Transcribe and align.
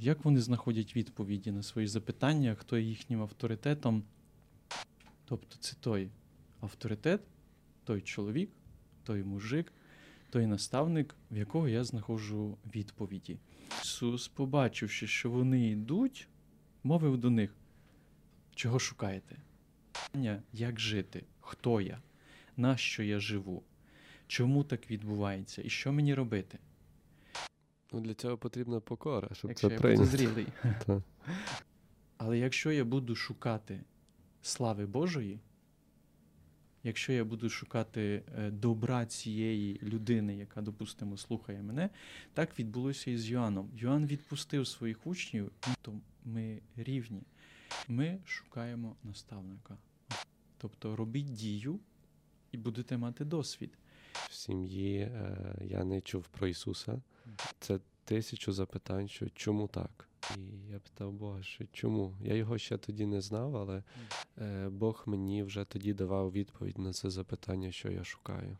Як 0.00 0.24
вони 0.24 0.40
знаходять 0.40 0.96
відповіді 0.96 1.52
на 1.52 1.62
свої 1.62 1.86
запитання, 1.86 2.54
хто 2.54 2.78
є 2.78 2.84
їхнім 2.88 3.22
авторитетом? 3.22 4.04
Тобто 5.24 5.56
це 5.60 5.76
той 5.80 6.08
авторитет, 6.60 7.20
той 7.84 8.00
чоловік, 8.00 8.50
той 9.02 9.24
мужик, 9.24 9.72
той 10.30 10.46
наставник, 10.46 11.14
в 11.30 11.36
якого 11.36 11.68
я 11.68 11.84
знаходжу 11.84 12.58
відповіді. 12.74 13.38
Ісус, 13.82 14.28
побачивши, 14.28 15.06
що 15.06 15.30
вони 15.30 15.70
йдуть, 15.70 16.28
мовив 16.82 17.18
до 17.18 17.30
них, 17.30 17.54
чого 18.54 18.78
шукаєте? 18.78 19.36
Як 20.52 20.80
жити? 20.80 21.24
Хто 21.40 21.80
я? 21.80 22.02
Нащо 22.56 23.02
я 23.02 23.20
живу? 23.20 23.62
Чому 24.26 24.64
так 24.64 24.90
відбувається? 24.90 25.62
І 25.62 25.70
що 25.70 25.92
мені 25.92 26.14
робити? 26.14 26.58
Ну, 27.94 28.00
Для 28.00 28.14
цього 28.14 28.38
потрібна 28.38 28.80
покора, 28.80 29.28
щоб 29.32 29.50
якщо 29.50 29.68
це 29.68 29.74
я 29.74 29.80
прийняти. 29.80 30.04
буду 30.04 30.16
зрілий. 30.16 30.46
Так. 30.86 31.02
Але 32.16 32.38
якщо 32.38 32.72
я 32.72 32.84
буду 32.84 33.14
шукати 33.14 33.80
слави 34.42 34.86
Божої, 34.86 35.40
якщо 36.82 37.12
я 37.12 37.24
буду 37.24 37.48
шукати 37.48 38.22
е, 38.38 38.50
добра 38.50 39.06
цієї 39.06 39.80
людини, 39.82 40.36
яка, 40.36 40.62
допустимо, 40.62 41.16
слухає 41.16 41.62
мене, 41.62 41.90
так 42.32 42.58
відбулося 42.58 43.10
і 43.10 43.18
з 43.18 43.30
Йоанном. 43.30 43.70
Йоанн 43.74 44.06
відпустив 44.06 44.66
своїх 44.66 45.06
учнів, 45.06 45.52
то 45.82 45.92
ми 46.24 46.60
рівні. 46.76 47.22
Ми 47.88 48.18
шукаємо 48.24 48.96
наставника. 49.04 49.76
Тобто 50.58 50.96
робіть 50.96 51.32
дію 51.32 51.80
і 52.52 52.56
будете 52.56 52.96
мати 52.96 53.24
досвід. 53.24 53.78
В 54.12 54.34
сім'ї 54.34 54.98
е, 54.98 55.54
я 55.64 55.84
не 55.84 56.00
чув 56.00 56.28
про 56.28 56.46
Ісуса. 56.48 57.02
Це 57.60 57.80
тисячу 58.04 58.52
запитань, 58.52 59.08
що 59.08 59.26
чому 59.28 59.68
так? 59.68 60.08
І 60.36 60.40
я 60.72 60.78
питав 60.78 61.12
Бога, 61.12 61.42
що 61.42 61.64
чому? 61.72 62.16
Я 62.20 62.34
його 62.34 62.58
ще 62.58 62.78
тоді 62.78 63.06
не 63.06 63.20
знав, 63.20 63.56
але 63.56 63.82
е, 64.38 64.68
Бог 64.68 65.02
мені 65.06 65.42
вже 65.42 65.64
тоді 65.64 65.92
давав 65.92 66.32
відповідь 66.32 66.78
на 66.78 66.92
це 66.92 67.10
запитання, 67.10 67.72
що 67.72 67.90
я 67.90 68.04
шукаю. 68.04 68.58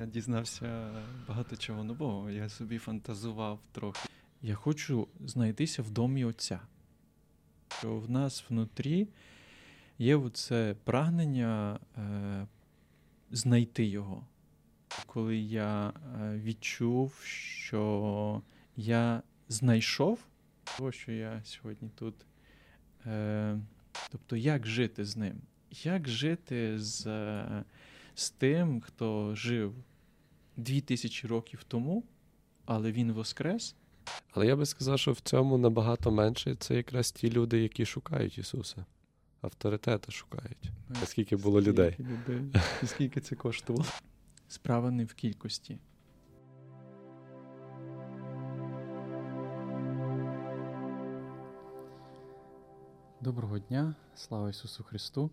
Я 0.00 0.06
дізнався 0.06 0.92
багато 1.28 1.56
чого 1.56 1.84
нового. 1.84 2.30
Я 2.30 2.48
собі 2.48 2.78
фантазував 2.78 3.60
трохи. 3.72 4.08
Я 4.42 4.54
хочу 4.54 5.08
знайтися 5.20 5.82
в 5.82 5.90
домі 5.90 6.24
Отця. 6.24 6.60
Що 7.68 7.96
в 7.96 8.10
нас 8.10 8.44
внутрі 8.48 9.08
є 9.98 10.16
оце 10.16 10.76
прагнення 10.84 11.80
е, 11.96 12.46
знайти 13.30 13.84
його. 13.84 14.26
Коли 15.06 15.36
я 15.36 15.88
е, 15.88 16.40
відчув, 16.44 17.14
що 17.24 18.42
я 18.76 19.22
знайшов 19.48 20.18
того, 20.76 20.92
що 20.92 21.12
я 21.12 21.40
сьогодні 21.44 21.90
тут. 21.94 22.14
Е, 23.06 23.58
тобто, 24.10 24.36
як 24.36 24.66
жити 24.66 25.04
з 25.04 25.16
ним? 25.16 25.40
Як 25.70 26.08
жити 26.08 26.78
з, 26.78 27.06
е, 27.06 27.64
з 28.14 28.30
тим, 28.30 28.80
хто 28.80 29.34
жив 29.34 29.74
дві 30.56 30.80
тисячі 30.80 31.28
років 31.28 31.64
тому, 31.64 32.04
але 32.64 32.92
він 32.92 33.12
воскрес? 33.12 33.74
Але 34.30 34.46
я 34.46 34.56
би 34.56 34.66
сказав, 34.66 34.98
що 34.98 35.12
в 35.12 35.20
цьому 35.20 35.58
набагато 35.58 36.10
менше 36.10 36.56
це 36.58 36.74
якраз 36.74 37.12
ті 37.12 37.30
люди, 37.30 37.62
які 37.62 37.86
шукають 37.86 38.38
Ісуса. 38.38 38.84
Авторитета 39.40 40.12
шукають. 40.12 40.70
А 41.02 41.06
скільки 41.06 41.36
було 41.36 41.60
людей? 41.60 41.92
Скільки 41.92 42.12
людей? 42.12 42.62
І 42.82 42.86
скільки 42.86 43.20
це 43.20 43.36
коштувало? 43.36 43.86
Справа 44.50 44.90
не 44.90 45.04
в 45.04 45.14
кількості. 45.14 45.78
Доброго 53.20 53.58
дня, 53.58 53.94
слава 54.14 54.50
Ісусу 54.50 54.84
Христу. 54.84 55.30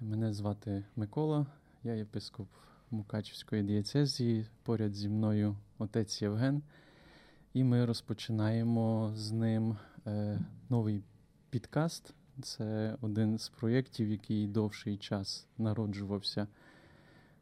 Мене 0.00 0.32
звати 0.32 0.84
Микола, 0.96 1.46
я 1.84 1.94
єпископ 1.94 2.48
Мукачівської 2.90 3.62
дієцезії. 3.62 4.46
Поряд 4.62 4.94
зі 4.94 5.08
мною 5.08 5.56
отець 5.78 6.22
Євген. 6.22 6.62
І 7.52 7.64
ми 7.64 7.84
розпочинаємо 7.84 9.12
з 9.16 9.32
ним 9.32 9.76
е, 10.06 10.40
новий 10.68 11.02
підкаст. 11.50 12.14
Це 12.42 12.96
один 13.00 13.38
з 13.38 13.48
проєктів, 13.48 14.10
який 14.10 14.46
довший 14.46 14.96
час 14.96 15.46
народжувався 15.58 16.46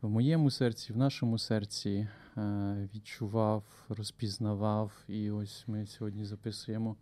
в 0.04 0.10
моєму 0.10 0.50
серці, 0.50 0.92
в 0.92 0.96
нашому 0.96 1.38
серці, 1.38 2.08
е, 2.36 2.88
відчував, 2.94 3.64
розпізнавав. 3.88 4.92
І 5.08 5.30
ось 5.30 5.64
ми 5.66 5.86
сьогодні 5.86 6.24
записуємо 6.24 6.96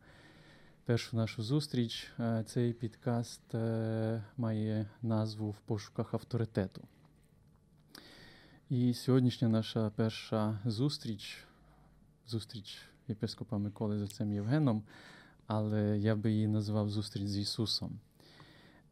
першу 0.84 1.16
нашу 1.16 1.42
зустріч. 1.42 2.12
Е, 2.20 2.44
Цей 2.46 2.72
підкаст 2.72 3.54
е, 3.54 4.24
має 4.36 4.90
назву 5.02 5.50
В 5.50 5.58
пошуках 5.58 6.14
авторитету. 6.14 6.82
І 8.70 8.94
сьогоднішня 8.94 9.48
наша 9.48 9.90
перша 9.96 10.58
зустріч, 10.64 11.44
зустріч 12.26 12.78
єпископа 13.08 13.58
Миколи 13.58 13.98
з 13.98 14.02
отцем 14.02 14.32
Євгеном, 14.32 14.82
але 15.46 15.98
я 15.98 16.16
би 16.16 16.32
її 16.32 16.46
назвав 16.46 16.90
зустріч 16.90 17.26
з 17.26 17.38
Ісусом. 17.38 18.00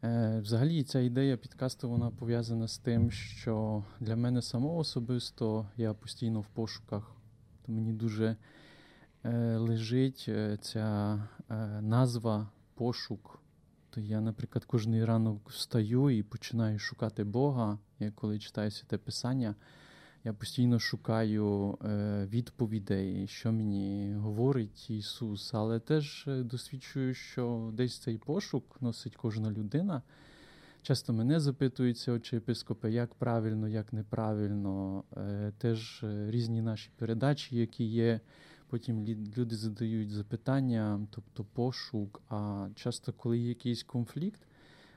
Е, 0.05 0.41
Взагалі, 0.41 0.83
ця 0.83 1.01
ідея 1.01 1.37
підкасту 1.37 1.89
вона 1.91 2.11
пов'язана 2.11 2.69
з 2.69 2.79
тим, 2.79 3.11
що 3.11 3.85
для 4.01 4.17
мене 4.17 4.43
самого 4.43 4.79
особисто 4.79 5.69
я 5.77 5.95
постійно 5.95 6.41
в 6.41 6.47
пошуках, 6.47 7.17
то 7.67 7.73
мені 7.73 7.93
дуже 7.93 8.37
е, 9.25 9.57
лежить 9.57 10.25
е, 10.29 10.59
ця 10.63 11.19
назва 11.81 12.49
пошук. 12.75 13.41
То 13.91 14.01
я, 14.01 14.21
наприклад, 14.21 14.65
кожний 14.65 15.05
ранок 15.05 15.51
встаю 15.51 16.11
і 16.11 16.23
починаю 16.23 16.79
шукати 16.79 17.25
Бога. 17.25 17.79
Я 17.99 18.11
коли 18.11 18.39
читаю 18.39 18.71
святе 18.71 18.99
Писання, 18.99 19.55
я 20.25 20.33
постійно 20.33 20.79
шукаю 20.79 21.79
е, 21.85 22.27
відповідей, 22.31 23.27
що 23.27 23.53
мені 23.53 24.15
говорить 24.15 24.91
Ісус, 24.91 25.55
але 25.55 25.81
теж 25.81 26.25
е, 26.29 26.43
досвідчую, 26.43 27.15
що 27.15 27.71
десь 27.75 27.99
цей 27.99 28.19
пошук 28.19 28.83
носить 28.83 29.17
кожна 29.17 29.51
людина. 29.51 30.03
Часто 30.83 31.13
мене 31.13 31.41
запитуються 31.41 32.13
очі 32.13 32.37
єпископи, 32.37 32.91
як 32.91 33.15
правильно, 33.15 33.69
як 33.69 33.93
неправильно. 33.93 35.05
Е, 35.17 35.53
теж 35.59 36.05
різні 36.29 36.63
наші 36.63 36.91
передачі, 36.97 37.57
які 37.57 37.85
є. 37.85 38.21
Потім 38.69 39.05
люди 39.37 39.57
задають 39.57 40.11
запитання, 40.11 41.07
тобто 41.11 41.45
пошук. 41.45 42.23
А 42.29 42.69
часто, 42.75 43.13
коли 43.13 43.39
є 43.39 43.49
якийсь 43.49 43.83
конфлікт, 43.83 44.41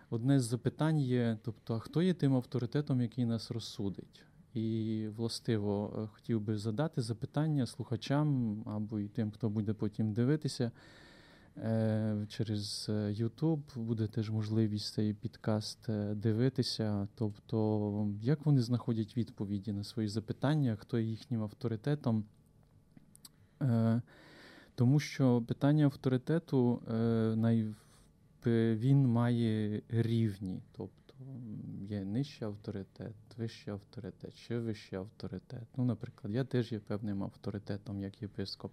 одне 0.10 0.40
з 0.40 0.44
запитань 0.44 1.00
є: 1.00 1.38
тобто, 1.44 1.76
а 1.76 1.80
хто 1.80 2.02
є 2.02 2.14
тим 2.14 2.36
авторитетом, 2.36 3.02
який 3.02 3.26
нас 3.26 3.52
розсудить? 3.52 4.26
І 4.54 5.08
властиво 5.18 5.94
е, 5.98 6.08
хотів 6.08 6.42
би 6.42 6.58
задати 6.58 7.02
запитання 7.02 7.66
слухачам 7.66 8.62
або 8.66 9.00
й 9.00 9.08
тим, 9.08 9.32
хто 9.32 9.50
буде 9.50 9.74
потім 9.74 10.14
дивитися. 10.14 10.72
Е, 11.58 12.26
Через 12.30 12.86
е, 12.90 12.92
YouTube 12.92 13.62
буде 13.76 14.08
теж 14.08 14.30
можливість 14.30 14.94
цей 14.94 15.14
підкаст 15.14 15.90
е, 15.90 16.16
дивитися. 16.16 17.08
Тобто, 17.16 18.08
як 18.22 18.46
вони 18.46 18.62
знаходять 18.62 19.18
відповіді 19.18 19.72
на 19.72 19.84
свої 19.84 20.08
запитання, 20.08 20.76
хто 20.80 21.00
є 21.00 21.06
їхнім 21.06 21.44
авторитетом. 21.44 22.26
Е, 23.62 24.02
Тому 24.76 25.00
що 25.00 25.42
питання 25.42 25.86
авторитету 25.86 26.82
е, 26.92 27.76
він 28.76 29.08
має 29.08 29.82
рівні. 29.90 30.62
Тобто 30.72 31.03
є 31.90 32.06
нижчий 32.06 32.48
авторитет, 32.48 33.16
вищий 33.38 33.74
авторитет, 33.74 34.36
ще 34.36 34.60
вищий 34.60 35.00
авторитет. 35.00 35.68
Ну, 35.78 35.86
наприклад, 35.86 36.34
я 36.34 36.44
теж 36.44 36.72
є 36.72 36.80
певним 36.80 37.24
авторитетом 37.24 38.00
як 38.00 38.22
єпископ. 38.22 38.72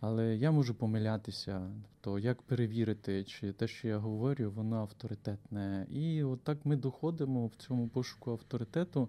Але 0.00 0.36
я 0.36 0.50
можу 0.50 0.74
помилятися, 0.74 1.70
то 2.00 2.18
як 2.18 2.42
перевірити, 2.42 3.24
чи 3.24 3.52
те, 3.52 3.68
що 3.68 3.88
я 3.88 3.98
говорю, 3.98 4.50
воно 4.50 4.76
авторитетне. 4.76 5.86
І 5.90 6.22
от 6.22 6.48
ми 6.64 6.76
доходимо 6.76 7.46
в 7.46 7.54
цьому 7.54 7.88
пошуку 7.88 8.30
авторитету 8.30 9.08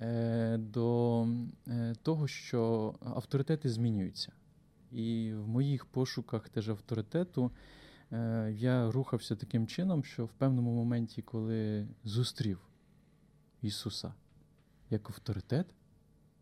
е, 0.00 0.58
до 0.58 1.26
е, 1.68 1.94
того, 2.02 2.26
що 2.26 2.94
авторитети 3.00 3.68
змінюються. 3.68 4.32
І 4.92 5.32
в 5.34 5.48
моїх 5.48 5.86
пошуках 5.86 6.48
теж 6.48 6.68
авторитету 6.68 7.50
я 8.50 8.90
рухався 8.90 9.36
таким 9.36 9.66
чином, 9.66 10.04
що 10.04 10.24
в 10.24 10.32
певному 10.32 10.74
моменті, 10.74 11.22
коли 11.22 11.88
зустрів 12.04 12.68
Ісуса 13.62 14.14
як 14.90 15.10
авторитет, 15.10 15.66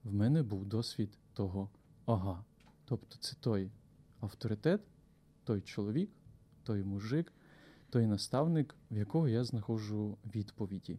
в 0.04 0.14
мене 0.14 0.42
був 0.42 0.66
досвід 0.66 1.18
того 1.32 1.70
ага. 2.06 2.44
Тобто 2.84 3.16
це 3.18 3.36
той 3.40 3.70
авторитет, 4.20 4.80
той 5.44 5.60
чоловік, 5.60 6.10
той 6.62 6.84
мужик, 6.84 7.32
той 7.90 8.06
наставник, 8.06 8.74
в 8.90 8.96
якого 8.96 9.28
я 9.28 9.44
знаходжу 9.44 10.18
відповіді. 10.34 10.98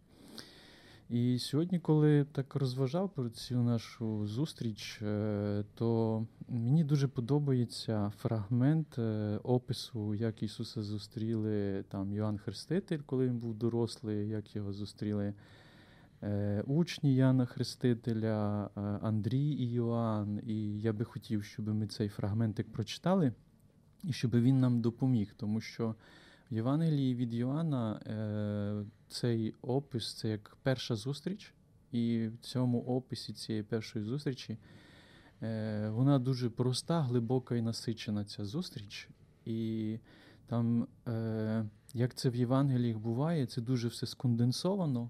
І 1.10 1.40
сьогодні, 1.40 1.80
коли 1.80 2.26
так 2.32 2.56
розважав 2.56 3.10
про 3.10 3.30
цю 3.30 3.64
нашу 3.64 4.28
зустріч, 4.28 5.00
е, 5.02 5.64
то 5.76 6.26
мені 6.50 6.84
дуже 6.84 7.08
подобається 7.08 8.12
фрагмент 8.18 9.00
е, 9.00 9.40
опису, 9.44 10.16
як 10.16 10.44
Ісуса 10.44 10.84
зустріли 10.84 11.84
там 11.90 12.14
Йоанн 12.14 12.38
Хреститель, 12.38 13.00
коли 13.06 13.28
він 13.28 13.40
був 13.40 13.56
дорослий, 13.56 14.30
як 14.30 14.56
його 14.56 14.74
зустріли 14.74 15.34
е, 16.24 16.64
учні 16.68 17.16
Яна 17.16 17.46
Хрестителя, 17.46 18.70
Андрій 19.02 19.50
і 19.50 19.72
Йоанн. 19.72 20.42
І 20.48 20.82
я 20.82 20.94
би 20.94 21.06
хотів, 21.06 21.44
щоб 21.44 21.68
ми 21.68 21.88
цей 21.88 22.10
фрагментик 22.10 22.72
прочитали 22.72 23.34
і 24.04 24.14
щоб 24.14 24.32
він 24.32 24.60
нам 24.60 24.82
допоміг, 24.82 25.34
тому 25.38 25.62
що. 25.62 25.96
В 26.52 26.56
Євангелії 26.56 27.16
від 27.16 27.34
Йоанна 27.34 28.00
цей 29.10 29.54
опис 29.62 30.14
це 30.14 30.30
як 30.30 30.58
перша 30.64 30.96
зустріч, 30.96 31.54
і 31.92 32.28
в 32.28 32.38
цьому 32.38 32.82
описі 32.82 33.34
цієї 33.34 33.64
першої 33.64 34.06
зустрічі 34.06 34.58
е, 35.42 35.90
вона 35.90 36.20
дуже 36.20 36.50
проста, 36.50 37.02
глибока 37.02 37.56
і 37.56 37.62
насичена 37.62 38.26
ця 38.26 38.46
зустріч. 38.46 39.10
І 39.46 39.98
там, 40.48 40.88
е, 41.08 41.66
як 41.94 42.16
це 42.16 42.30
в 42.30 42.36
Євангеліях 42.36 42.98
буває, 42.98 43.46
це 43.46 43.62
дуже 43.62 43.88
все 43.88 44.08
сконденсовано, 44.08 45.10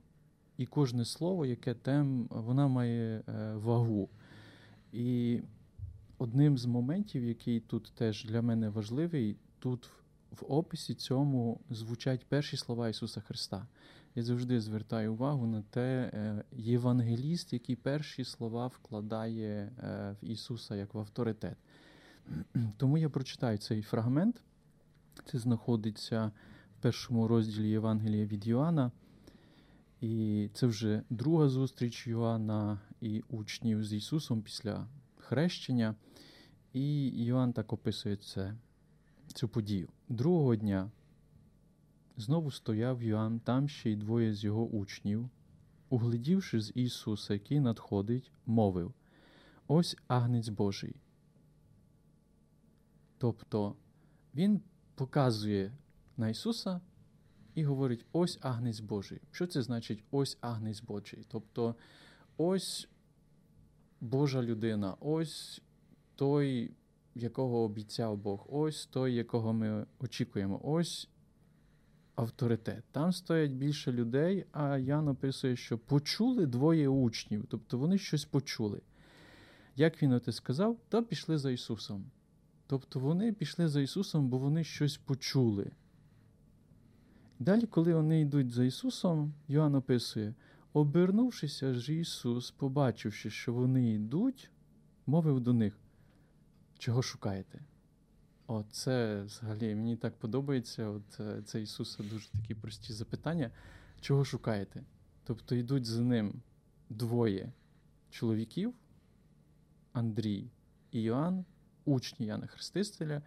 і 0.57 0.65
кожне 0.65 1.05
слово, 1.05 1.45
яке 1.45 1.73
тем, 1.73 2.27
вона 2.29 2.67
має 2.67 3.23
е, 3.27 3.53
вагу. 3.55 4.09
І 4.91 5.41
одним 6.17 6.57
з 6.57 6.65
моментів, 6.65 7.23
який 7.23 7.59
тут 7.59 7.91
теж 7.95 8.25
для 8.25 8.41
мене 8.41 8.69
важливий, 8.69 9.35
тут 9.59 9.89
в 10.31 10.45
описі 10.47 10.93
цьому 10.93 11.59
звучать 11.69 12.25
перші 12.25 12.57
слова 12.57 12.89
Ісуса 12.89 13.21
Христа. 13.21 13.67
Я 14.15 14.23
завжди 14.23 14.61
звертаю 14.61 15.13
увагу 15.13 15.47
на 15.47 15.61
те, 15.61 16.11
е, 16.13 16.43
євангеліст, 16.51 17.53
який 17.53 17.75
перші 17.75 18.23
слова 18.23 18.67
вкладає 18.67 19.71
е, 19.79 20.15
в 20.21 20.25
Ісуса 20.25 20.75
як 20.75 20.93
в 20.93 20.99
авторитет. 20.99 21.57
Тому 22.77 22.97
я 22.97 23.09
прочитаю 23.09 23.57
цей 23.57 23.81
фрагмент. 23.81 24.41
Це 25.25 25.39
знаходиться 25.39 26.31
в 26.77 26.81
першому 26.81 27.27
розділі 27.27 27.69
Євангелія 27.69 28.25
від 28.25 28.47
Йоанна. 28.47 28.91
І 30.01 30.49
це 30.53 30.67
вже 30.67 31.03
друга 31.09 31.49
зустріч 31.49 32.07
Йоанна 32.07 32.79
і 33.01 33.23
учнів 33.29 33.83
з 33.83 33.93
Ісусом 33.93 34.41
після 34.41 34.87
хрещення. 35.17 35.95
І 36.73 37.07
Йоанн 37.23 37.53
так 37.53 37.73
описує 37.73 38.15
це 38.15 38.55
цю 39.33 39.47
подію. 39.47 39.89
Другого 40.09 40.55
дня 40.55 40.91
знову 42.17 42.51
стояв 42.51 43.03
Йоанн, 43.03 43.39
там 43.39 43.69
ще 43.69 43.91
й 43.91 43.95
двоє 43.95 44.33
з 44.33 44.43
його 44.43 44.65
учнів, 44.67 45.29
углядівши 45.89 46.61
з 46.61 46.71
Ісуса, 46.75 47.33
який 47.33 47.59
надходить, 47.59 48.31
мовив: 48.45 48.93
Ось 49.67 49.97
агнець 50.07 50.49
Божий. 50.49 50.95
Тобто 53.17 53.75
Він 54.35 54.61
показує 54.95 55.71
на 56.17 56.29
Ісуса 56.29 56.81
і 57.55 57.63
говорить: 57.63 58.05
ось 58.11 58.39
агнець 58.41 58.79
Божий. 58.79 59.21
Що 59.31 59.47
це 59.47 59.61
значить 59.61 60.03
ось 60.11 60.37
агнець 60.41 60.81
Божий? 60.81 61.25
Тобто 61.27 61.75
ось 62.37 62.89
Божа 64.01 64.41
людина, 64.41 64.95
ось 64.99 65.61
той 66.15 66.71
якого 67.15 67.63
обіцяв 67.63 68.17
Бог. 68.17 68.45
Ось 68.49 68.85
той, 68.85 69.13
якого 69.13 69.53
ми 69.53 69.85
очікуємо. 69.99 70.59
Ось 70.63 71.09
авторитет. 72.15 72.83
Там 72.91 73.13
стоять 73.13 73.51
більше 73.51 73.91
людей, 73.91 74.45
а 74.51 74.77
Ян 74.77 75.07
описує, 75.07 75.55
що 75.55 75.77
почули 75.77 76.45
двоє 76.45 76.87
учнів, 76.87 77.45
тобто 77.49 77.77
вони 77.77 77.97
щось 77.97 78.25
почули. 78.25 78.81
Як 79.75 80.03
він 80.03 80.11
оте 80.11 80.31
сказав, 80.31 80.77
то 80.89 81.03
пішли 81.03 81.37
за 81.37 81.51
Ісусом. 81.51 82.05
Тобто 82.67 82.99
вони 82.99 83.33
пішли 83.33 83.67
за 83.67 83.81
Ісусом, 83.81 84.29
бо 84.29 84.37
вони 84.37 84.63
щось 84.63 84.97
почули. 84.97 85.71
Далі, 87.39 87.65
коли 87.65 87.93
вони 87.93 88.21
йдуть 88.21 88.51
за 88.51 88.63
Ісусом, 88.63 89.33
Йоанн 89.47 89.75
описує, 89.75 90.33
обернувшися 90.73 91.73
ж 91.73 91.93
Ісус, 91.93 92.51
побачивши, 92.51 93.29
що 93.29 93.53
вони 93.53 93.93
йдуть, 93.93 94.51
мовив 95.05 95.39
до 95.39 95.53
них: 95.53 95.79
чого 96.79 97.01
шукаєте? 97.01 97.59
О, 98.47 98.63
це 98.71 99.21
взагалі 99.21 99.75
мені 99.75 99.95
так 99.95 100.19
подобається. 100.19 100.87
От 100.87 101.19
е, 101.19 101.41
це 101.45 101.61
Ісуса 101.61 102.03
дуже 102.03 102.29
такі 102.29 102.55
прості 102.55 102.93
запитання. 102.93 103.51
Чого 104.01 104.25
шукаєте? 104.25 104.83
Тобто 105.23 105.55
йдуть 105.55 105.85
за 105.85 106.01
ним 106.01 106.41
двоє 106.89 107.51
чоловіків, 108.09 108.73
Андрій 109.93 110.51
і 110.91 111.01
Йоанн, 111.01 111.45
учні 111.85 112.25
Яна 112.25 112.47
Хрестителя, 112.47 113.21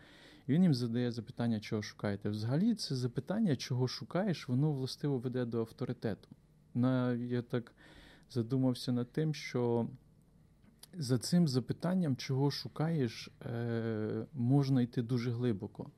і 0.46 0.52
він 0.52 0.62
їм 0.62 0.74
задає 0.74 1.12
запитання, 1.12 1.60
чого 1.60 1.82
шукаєте. 1.82 2.28
Взагалі, 2.28 2.74
це 2.74 2.96
запитання, 2.96 3.56
чого 3.56 3.88
шукаєш, 3.88 4.48
воно 4.48 4.72
властиво 4.72 5.18
веде 5.18 5.44
до 5.44 5.60
авторитету. 5.60 6.28
На, 6.74 7.12
Я 7.12 7.42
так 7.42 7.72
задумався 8.30 8.92
над 8.92 9.12
тим, 9.12 9.34
що 9.34 9.88
за 10.94 11.18
цим 11.18 11.48
запитанням, 11.48 12.16
чого 12.16 12.50
шукаєш, 12.50 13.30
е, 13.46 14.26
можна 14.32 14.82
йти 14.82 15.02
дуже 15.02 15.30
глибоко. 15.30 15.90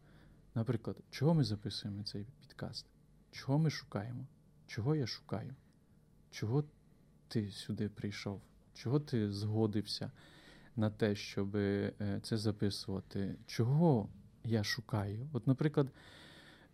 Наприклад, 0.54 0.96
чого 1.10 1.34
ми 1.34 1.44
записуємо 1.44 2.02
цей 2.02 2.26
підкаст? 2.40 2.86
Чого 3.30 3.58
ми 3.58 3.70
шукаємо? 3.70 4.26
Чого 4.66 4.96
я 4.96 5.06
шукаю? 5.06 5.54
Чого 6.30 6.64
ти 7.28 7.50
сюди 7.50 7.88
прийшов? 7.88 8.40
Чого 8.74 9.00
ти 9.00 9.32
згодився 9.32 10.10
на 10.76 10.90
те, 10.90 11.14
щоб 11.14 11.56
е, 11.56 11.92
це 12.22 12.36
записувати? 12.38 13.36
Чого 13.46 14.08
я 14.44 14.64
шукаю? 14.64 15.28
От, 15.32 15.46
наприклад, 15.46 15.88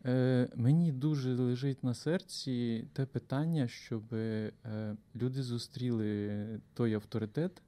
е, 0.04 0.48
мені 0.54 0.92
дуже 0.92 1.34
лежить 1.34 1.84
на 1.84 1.94
серці 1.94 2.84
те 2.92 3.06
питання, 3.06 3.68
щоб 3.68 4.14
е, 4.14 4.52
люди 5.16 5.42
зустріли 5.42 6.60
той 6.74 6.94
авторитет. 6.94 7.62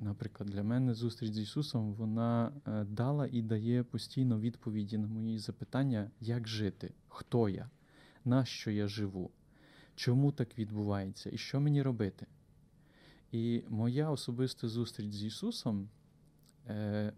Наприклад, 0.00 0.50
для 0.50 0.62
мене 0.62 0.94
зустріч 0.94 1.32
з 1.32 1.38
Ісусом 1.38 1.94
вона 1.94 2.52
е, 2.66 2.84
дала 2.84 3.28
і 3.32 3.42
дає 3.42 3.82
постійно 3.82 4.40
відповіді 4.40 4.98
на 4.98 5.06
мої 5.06 5.38
запитання, 5.38 6.10
як 6.20 6.48
жити, 6.48 6.94
хто 7.08 7.48
я, 7.48 7.70
на 8.24 8.44
що 8.44 8.70
я 8.70 8.88
живу, 8.88 9.30
чому 9.94 10.32
так 10.32 10.58
відбувається 10.58 11.30
і 11.32 11.38
що 11.38 11.60
мені 11.60 11.82
робити. 11.82 12.26
І 13.32 13.64
моя 13.68 14.10
особиста 14.10 14.68
зустріч 14.68 15.12
з 15.12 15.24
Ісусом, 15.24 15.88
е, 16.66 17.12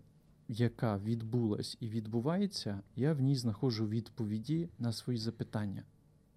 яка 0.48 0.98
відбулась 0.98 1.76
і 1.80 1.88
відбувається, 1.88 2.80
я 2.96 3.12
в 3.12 3.20
ній 3.20 3.36
знаходжу 3.36 3.88
відповіді 3.88 4.68
на 4.78 4.92
свої 4.92 5.18
запитання, 5.18 5.84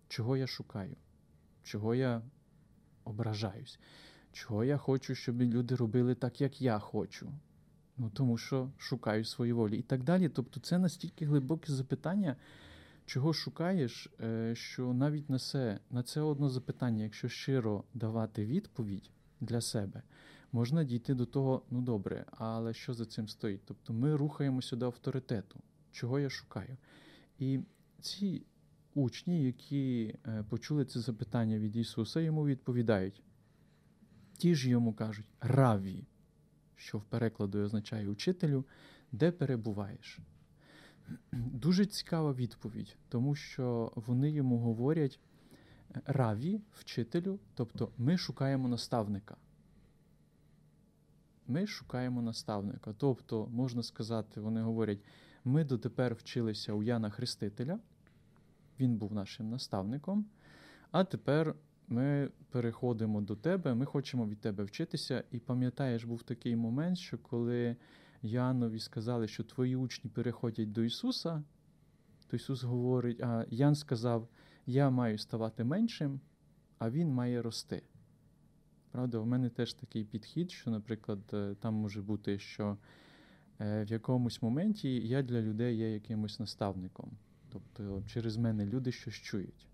чого 0.07 0.37
я 0.37 0.47
шукаю, 0.47 0.95
чого 1.63 1.95
я 1.95 2.21
ображаюсь. 3.03 3.79
Чого 4.31 4.63
я 4.63 4.77
хочу, 4.77 5.15
щоб 5.15 5.41
люди 5.41 5.75
робили 5.75 6.15
так, 6.15 6.41
як 6.41 6.61
я 6.61 6.79
хочу? 6.79 7.31
Ну 7.97 8.09
тому 8.13 8.37
що 8.37 8.69
шукаю 8.77 9.25
свої 9.25 9.53
волі 9.53 9.77
і 9.77 9.81
так 9.81 10.03
далі. 10.03 10.29
Тобто, 10.29 10.59
це 10.59 10.77
настільки 10.77 11.25
глибоке 11.25 11.73
запитання, 11.73 12.35
чого 13.05 13.33
шукаєш, 13.33 14.09
е, 14.21 14.55
що 14.55 14.93
навіть 14.93 15.29
на 15.29 15.39
це, 15.39 15.79
на 15.91 16.03
це 16.03 16.21
одне 16.21 16.49
запитання, 16.49 17.03
якщо 17.03 17.29
щиро 17.29 17.83
давати 17.93 18.45
відповідь 18.45 19.09
для 19.41 19.61
себе, 19.61 20.01
можна 20.51 20.83
дійти 20.83 21.13
до 21.13 21.25
того, 21.25 21.61
ну 21.71 21.81
добре, 21.81 22.25
але 22.31 22.73
що 22.73 22.93
за 22.93 23.05
цим 23.05 23.27
стоїть? 23.27 23.61
Тобто 23.65 23.93
ми 23.93 24.15
рухаємося 24.15 24.75
до 24.75 24.85
авторитету, 24.85 25.59
чого 25.91 26.19
я 26.19 26.29
шукаю. 26.29 26.77
І 27.39 27.59
ці 27.99 28.45
учні, 28.93 29.43
які 29.43 30.15
е, 30.27 30.43
почули 30.49 30.85
це 30.85 30.99
запитання 30.99 31.59
від 31.59 31.75
Ісуса, 31.75 32.19
йому 32.19 32.45
відповідають. 32.45 33.23
Ті 34.41 34.55
ж 34.55 34.69
йому 34.69 34.93
кажуть 34.93 35.25
раві, 35.41 36.05
що 36.75 36.97
в 36.97 37.03
перекладу 37.03 37.59
означає 37.59 38.07
учителю, 38.07 38.65
де 39.11 39.31
перебуваєш. 39.31 40.19
Дуже 41.31 41.85
цікава 41.85 42.33
відповідь, 42.33 42.97
тому 43.09 43.35
що 43.35 43.93
вони 43.95 44.31
йому 44.31 44.59
говорять 44.59 45.19
раві, 46.05 46.61
вчителю, 46.73 47.39
тобто 47.53 47.91
ми 47.97 48.17
шукаємо 48.17 48.67
наставника. 48.67 49.37
Ми 51.47 51.67
шукаємо 51.67 52.21
наставника. 52.21 52.93
Тобто, 52.97 53.47
можна 53.47 53.83
сказати, 53.83 54.41
вони 54.41 54.61
говорять, 54.61 54.99
ми 55.45 55.63
дотепер 55.63 56.13
вчилися 56.13 56.73
у 56.73 56.83
Яна 56.83 57.09
Хрестителя, 57.09 57.79
він 58.79 58.97
був 58.97 59.13
нашим 59.13 59.49
наставником, 59.49 60.25
а 60.91 61.03
тепер 61.03 61.55
ми 61.91 62.29
переходимо 62.49 63.21
до 63.21 63.35
тебе, 63.35 63.73
ми 63.73 63.85
хочемо 63.85 64.27
від 64.27 64.41
тебе 64.41 64.63
вчитися. 64.63 65.23
І 65.31 65.39
пам'ятаєш, 65.39 66.03
був 66.03 66.23
такий 66.23 66.55
момент, 66.55 66.97
що 66.97 67.17
коли 67.17 67.75
Янові 68.21 68.79
сказали, 68.79 69.27
що 69.27 69.43
твої 69.43 69.75
учні 69.75 70.09
переходять 70.09 70.71
до 70.71 70.83
Ісуса, 70.83 71.43
то 72.27 72.35
Ісус 72.35 72.63
говорить, 72.63 73.21
а 73.21 73.45
Ян 73.49 73.75
сказав: 73.75 74.27
Я 74.65 74.89
маю 74.89 75.17
ставати 75.17 75.63
меншим, 75.63 76.19
а 76.77 76.89
Він 76.89 77.13
має 77.13 77.41
рости. 77.41 77.83
Правда, 78.91 79.19
в 79.19 79.25
мене 79.25 79.49
теж 79.49 79.73
такий 79.73 80.03
підхід, 80.03 80.51
що, 80.51 80.71
наприклад, 80.71 81.19
е, 81.33 81.55
там 81.59 81.73
може 81.73 82.01
бути, 82.01 82.39
що 82.39 82.77
е, 83.61 83.83
в 83.83 83.91
якомусь 83.91 84.41
моменті 84.41 85.07
я 85.07 85.21
для 85.21 85.41
людей 85.41 85.77
є 85.77 85.93
якимось 85.93 86.39
наставником. 86.39 87.11
Тобто 87.49 88.03
через 88.07 88.37
мене 88.37 88.65
люди 88.65 88.91
щось 88.91 89.13
чують. 89.13 89.70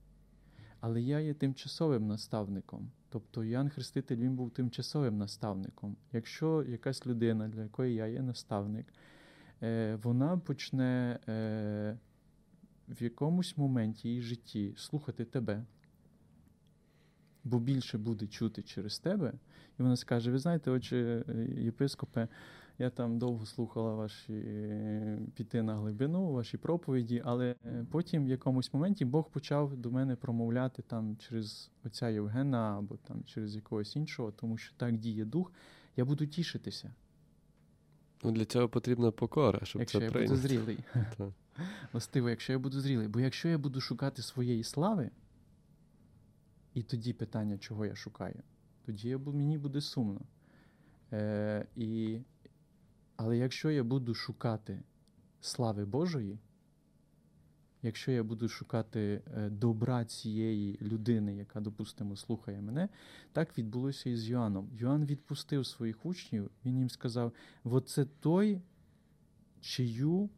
Але 0.79 1.01
я 1.01 1.19
є 1.19 1.33
тимчасовим 1.33 2.07
наставником. 2.07 2.91
Тобто 3.09 3.43
Ян 3.43 3.69
Хреститель 3.69 4.17
він 4.17 4.35
був 4.35 4.51
тимчасовим 4.51 5.17
наставником. 5.17 5.95
Якщо 6.13 6.63
якась 6.63 7.07
людина, 7.07 7.47
для 7.47 7.63
якої 7.63 7.95
я 7.95 8.07
є 8.07 8.21
наставник, 8.21 8.85
е, 9.61 9.95
вона 10.03 10.37
почне 10.37 11.19
в 12.87 13.03
якомусь 13.03 13.57
моменті 13.57 14.07
її 14.07 14.21
житті 14.21 14.73
слухати 14.77 15.25
тебе 15.25 15.65
бо 17.47 17.59
більше 17.59 17.97
буде 17.97 18.27
чути 18.27 18.61
через 18.61 18.99
тебе. 18.99 19.33
І 19.79 19.83
вона 19.83 19.95
скаже: 19.95 20.31
Ви 20.31 20.39
знаєте, 20.39 20.71
отче 20.71 21.23
єпископе, 21.57 22.27
я 22.79 22.89
там 22.89 23.19
довго 23.19 23.45
слухала 23.45 23.93
ваші 23.93 24.33
е, 24.33 25.19
піти 25.35 25.61
на 25.61 25.75
глибину, 25.75 26.31
ваші 26.31 26.57
проповіді, 26.57 27.21
але 27.25 27.55
потім 27.91 28.25
в 28.25 28.29
якомусь 28.29 28.73
моменті 28.73 29.05
Бог 29.05 29.29
почав 29.29 29.77
до 29.77 29.91
мене 29.91 30.15
промовляти 30.15 30.81
там 30.81 31.17
через 31.17 31.71
отця 31.83 32.09
Євгена 32.09 32.77
або 32.77 32.97
там 32.97 33.23
через 33.23 33.55
якогось 33.55 33.95
іншого, 33.95 34.31
тому 34.31 34.57
що 34.57 34.73
так 34.77 34.97
діє 34.97 35.25
дух, 35.25 35.51
я 35.95 36.05
буду 36.05 36.25
тішитися. 36.25 36.93
Ну, 38.23 38.31
Для 38.31 38.45
цього 38.45 38.69
потрібна 38.69 39.11
покора, 39.11 39.59
щоб 39.63 39.79
якщо 39.79 39.99
це 39.99 40.05
я 40.05 40.11
прийняти. 40.11 40.35
буду 40.35 40.47
зрілий. 40.47 40.79
Властиво, 41.91 42.29
якщо 42.29 42.53
я 42.53 42.59
буду 42.59 42.81
зрілий. 42.81 43.07
Бо 43.07 43.19
якщо 43.19 43.49
я 43.49 43.57
буду 43.57 43.81
шукати 43.81 44.21
своєї 44.21 44.63
слави, 44.63 45.09
і 46.73 46.83
тоді 46.83 47.13
питання, 47.13 47.57
чого 47.57 47.85
я 47.85 47.95
шукаю, 47.95 48.43
тоді 48.85 49.17
мені 49.17 49.57
буде 49.57 49.81
сумно. 49.81 50.21
Е, 51.13 51.65
і, 51.75 52.19
Але 53.17 53.37
якщо 53.37 53.71
я 53.71 53.83
буду 53.83 54.13
шукати 54.13 54.83
слави 55.41 55.85
Божої, 55.85 56.39
якщо 57.81 58.11
я 58.11 58.23
буду 58.23 58.49
шукати 58.49 59.21
е, 59.37 59.49
добра 59.49 60.05
цієї 60.05 60.77
людини, 60.81 61.35
яка, 61.35 61.59
допустимо, 61.59 62.15
слухає 62.15 62.61
мене, 62.61 62.89
так 63.31 63.57
відбулося 63.57 64.09
і 64.09 64.15
з 64.15 64.29
Йоанном. 64.29 64.69
Йоанн 64.73 65.05
відпустив 65.05 65.65
своїх 65.65 66.05
учнів, 66.05 66.51
він 66.65 66.77
їм 66.77 66.89
сказав: 66.89 67.33
оце 67.63 68.05
той, 68.05 68.61
чию, 69.61 70.29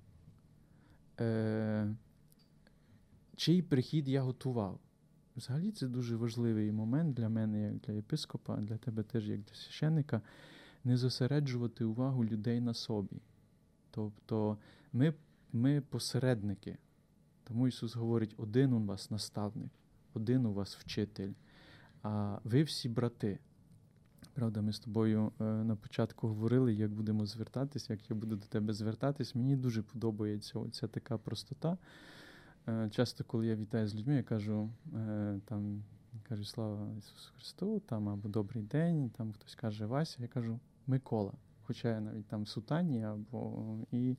е, 1.19 1.95
чий 3.35 3.61
прихід 3.61 4.07
я 4.07 4.21
готував. 4.21 4.79
Взагалі 5.35 5.71
це 5.71 5.87
дуже 5.87 6.15
важливий 6.15 6.71
момент 6.71 7.15
для 7.15 7.29
мене, 7.29 7.61
як 7.61 7.77
для 7.77 7.93
єпископа, 7.93 8.57
для 8.57 8.77
тебе 8.77 9.03
теж, 9.03 9.29
як 9.29 9.41
для 9.41 9.55
священника, 9.55 10.21
не 10.83 10.97
зосереджувати 10.97 11.85
увагу 11.85 12.25
людей 12.25 12.61
на 12.61 12.73
собі. 12.73 13.21
Тобто 13.91 14.57
ми 14.93 15.13
ми 15.53 15.81
посередники. 15.81 16.77
Тому 17.43 17.67
Ісус 17.67 17.95
говорить: 17.95 18.35
один 18.37 18.73
у 18.73 18.85
вас 18.85 19.11
наставник, 19.11 19.71
один 20.13 20.45
у 20.45 20.53
вас 20.53 20.75
вчитель, 20.75 21.31
а 22.03 22.39
ви 22.43 22.63
всі 22.63 22.89
брати. 22.89 23.39
Правда, 24.33 24.61
ми 24.61 24.73
з 24.73 24.79
тобою 24.79 25.31
е, 25.41 25.43
на 25.43 25.75
початку 25.75 26.27
говорили, 26.27 26.73
як 26.73 26.91
будемо 26.91 27.25
звертатись, 27.25 27.89
як 27.89 28.09
я 28.09 28.15
буду 28.15 28.35
до 28.35 28.45
тебе 28.45 28.73
звертатись. 28.73 29.35
Мені 29.35 29.55
дуже 29.55 29.81
подобається 29.81 30.59
оця 30.59 30.87
така 30.87 31.17
простота. 31.17 31.77
Е, 32.67 32.89
часто, 32.89 33.23
коли 33.23 33.47
я 33.47 33.55
вітаю 33.55 33.87
з 33.87 33.95
людьми, 33.95 34.15
я 34.15 34.23
кажу 34.23 34.69
е, 34.95 35.39
там, 35.45 35.83
кажу 36.23 36.45
Слава 36.45 36.93
Ісусу 36.97 37.31
Христу, 37.35 37.79
там 37.79 38.09
або 38.09 38.29
Добрий 38.29 38.63
день, 38.63 39.09
там 39.09 39.33
хтось 39.33 39.55
каже 39.55 39.85
Вася, 39.85 40.17
я 40.21 40.27
кажу 40.27 40.59
Микола. 40.89 41.33
Хоча 41.61 41.89
я 41.89 41.99
навіть 41.99 42.27
там 42.27 42.43
в 42.43 42.47
сутані, 42.47 43.03
або 43.03 43.77
і 43.91 44.15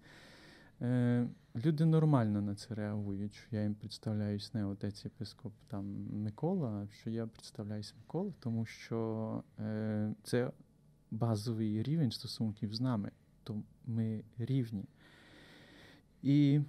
е, 0.80 1.28
люди 1.56 1.84
нормально 1.84 2.42
на 2.42 2.54
це 2.54 2.74
реагують, 2.74 3.34
що 3.34 3.56
я 3.56 3.62
їм 3.62 3.74
представляюсь 3.74 4.54
не 4.54 4.64
отець 4.64 5.04
єпископ 5.04 5.52
там 5.68 5.84
Микола, 6.12 6.68
а 6.70 6.88
що 6.88 7.10
я 7.10 7.26
представляюсь 7.26 7.94
Микола, 7.98 8.32
тому 8.40 8.64
що 8.64 9.42
е, 9.58 10.14
це 10.22 10.50
базовий 11.10 11.82
рівень 11.82 12.10
стосунків 12.10 12.74
з 12.74 12.80
нами, 12.80 13.10
то 13.42 13.62
ми 13.86 14.24
рівні. 14.38 14.84
І 16.22 16.60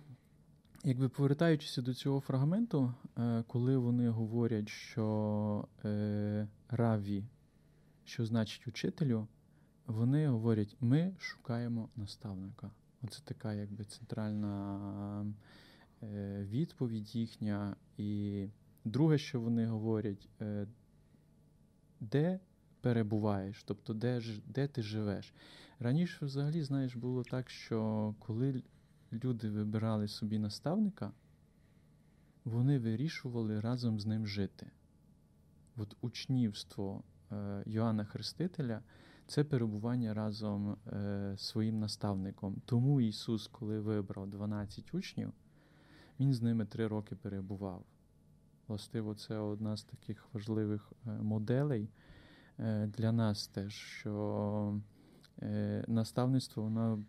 Якби 0.84 1.10
повертаючись 1.10 1.78
до 1.78 1.94
цього 1.94 2.20
фрагменту, 2.20 2.94
е, 3.18 3.44
коли 3.48 3.78
вони 3.78 4.10
говорять, 4.10 4.70
що 4.70 5.68
е, 5.86 6.48
раві, 6.70 7.24
що 8.04 8.26
значить 8.26 8.68
учителю, 8.68 9.28
вони 9.88 10.28
говорять, 10.28 10.78
ми 10.82 11.14
шукаємо 11.20 11.90
наставника. 11.96 12.72
Оце 13.04 13.22
така 13.24 13.54
якби 13.54 13.84
центральна 13.84 15.26
е, 16.04 16.44
відповідь 16.44 17.16
їхня. 17.16 17.76
І 17.98 18.48
друге, 18.86 19.18
що 19.18 19.42
вони 19.42 19.66
говорять, 19.66 20.30
де 22.00 22.40
перебуваєш, 22.82 23.64
тобто 23.64 23.94
де 23.94 24.22
де 24.46 24.68
ти 24.68 24.82
живеш. 24.82 25.34
Раніше, 25.80 26.26
взагалі, 26.26 26.64
знаєш, 26.64 26.96
було 26.96 27.24
так, 27.24 27.50
що 27.50 28.16
коли 28.20 28.64
люди 29.14 29.50
вибирали 29.50 30.08
собі 30.08 30.40
наставника, 30.40 31.12
вони 32.46 32.80
вирішували 32.80 33.60
разом 33.60 34.00
з 34.00 34.06
ним 34.06 34.28
жити. 34.28 34.72
От 35.78 35.98
учнівство 36.02 37.04
е, 37.32 37.64
Йоанна 37.66 38.06
Хрестителя 38.06 38.82
це 39.32 39.44
перебування 39.44 40.14
разом 40.14 40.78
е, 40.88 41.34
своїм 41.38 41.80
наставником. 41.80 42.62
Тому 42.66 43.02
Ісус, 43.02 43.48
коли 43.48 43.80
вибрав 43.80 44.30
12 44.30 44.96
учнів, 44.96 45.34
Він 46.20 46.34
з 46.34 46.42
ними 46.42 46.66
три 46.66 46.88
роки 46.88 47.16
перебував. 47.16 47.86
Властиво, 48.68 49.16
це 49.16 49.38
одна 49.38 49.78
з 49.78 49.84
таких 49.84 50.28
важливих 50.34 50.94
е, 51.06 51.10
моделей 51.12 51.90
е, 52.60 52.88
для 52.88 53.12
нас 53.12 53.48
теж, 53.48 53.74
що 53.74 54.80
наставництво 55.88 56.64
воно 56.64 57.04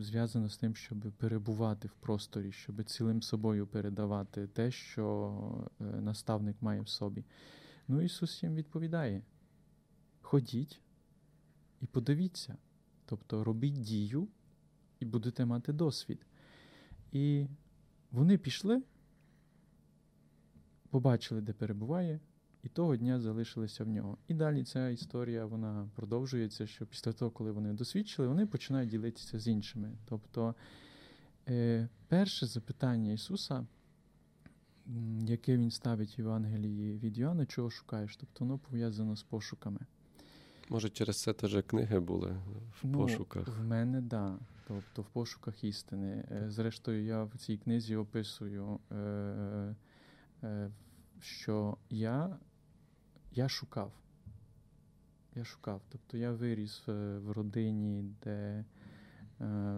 зв'язане 0.00 0.48
з 0.48 0.56
тим, 0.56 0.74
щоб 0.74 0.98
перебувати 0.98 1.88
в 1.88 1.94
просторі, 1.94 2.52
щоб 2.52 2.84
цілим 2.84 3.22
собою 3.22 3.66
передавати 3.66 4.46
те, 4.46 4.70
що 4.70 5.68
наставник 5.80 6.62
має 6.62 6.80
в 6.80 6.88
собі. 6.88 7.24
Ну, 7.88 8.00
Ісус 8.00 8.42
їм 8.42 8.54
відповідає: 8.54 9.22
ходіть 10.20 10.80
і 11.80 11.86
подивіться, 11.86 12.56
тобто 13.06 13.44
робіть 13.44 13.80
дію 13.80 14.28
і 15.00 15.04
будете 15.04 15.44
мати 15.44 15.72
досвід. 15.72 16.26
І 17.12 17.46
вони 18.10 18.38
пішли, 18.38 18.82
побачили, 20.90 21.40
де 21.40 21.52
перебуває, 21.52 22.20
і 22.62 22.68
того 22.68 22.96
дня 22.96 23.20
залишилися 23.20 23.84
в 23.84 23.88
нього. 23.88 24.18
І 24.28 24.34
далі 24.34 24.64
ця 24.64 24.88
історія 24.88 25.46
вона 25.46 25.90
продовжується, 25.94 26.66
що 26.66 26.86
після 26.86 27.12
того, 27.12 27.30
коли 27.30 27.52
вони 27.52 27.72
досвідчили, 27.72 28.28
вони 28.28 28.46
починають 28.46 28.90
ділитися 28.90 29.38
з 29.38 29.48
іншими. 29.48 29.92
Тобто 30.04 30.54
е, 31.48 31.88
перше 32.08 32.46
запитання 32.46 33.12
Ісуса, 33.12 33.66
яке 35.26 35.56
Він 35.56 35.70
ставить 35.70 36.18
в 36.18 36.20
Євангелії 36.20 36.98
від 36.98 37.18
Йоанна, 37.18 37.46
чого 37.46 37.70
шукаєш? 37.70 38.16
Тобто 38.16 38.44
воно 38.44 38.58
пов'язано 38.58 39.16
з 39.16 39.22
пошуками. 39.22 39.80
Може, 40.70 40.88
через 40.88 41.22
це 41.22 41.32
теж 41.32 41.62
книги 41.66 42.00
були 42.00 42.30
в 42.82 42.86
ну, 42.86 42.98
пошуках? 42.98 43.48
В 43.48 43.64
мене 43.64 43.98
так. 43.98 44.08
Да. 44.08 44.38
Тобто 44.68 45.02
в 45.02 45.08
пошуках 45.08 45.64
істини. 45.64 46.24
Е, 46.30 46.50
зрештою, 46.50 47.04
я 47.04 47.24
в 47.24 47.36
цій 47.36 47.56
книзі 47.56 47.96
описую, 47.96 48.80
е, 48.92 48.94
е, 50.42 50.70
що 51.20 51.76
я 51.90 52.36
я 53.32 53.48
шукав. 53.48 53.92
Я 55.34 55.44
шукав. 55.44 55.80
Тобто 55.88 56.16
я 56.16 56.32
виріс 56.32 56.82
в 56.86 57.32
родині, 57.32 58.04
де 58.24 58.64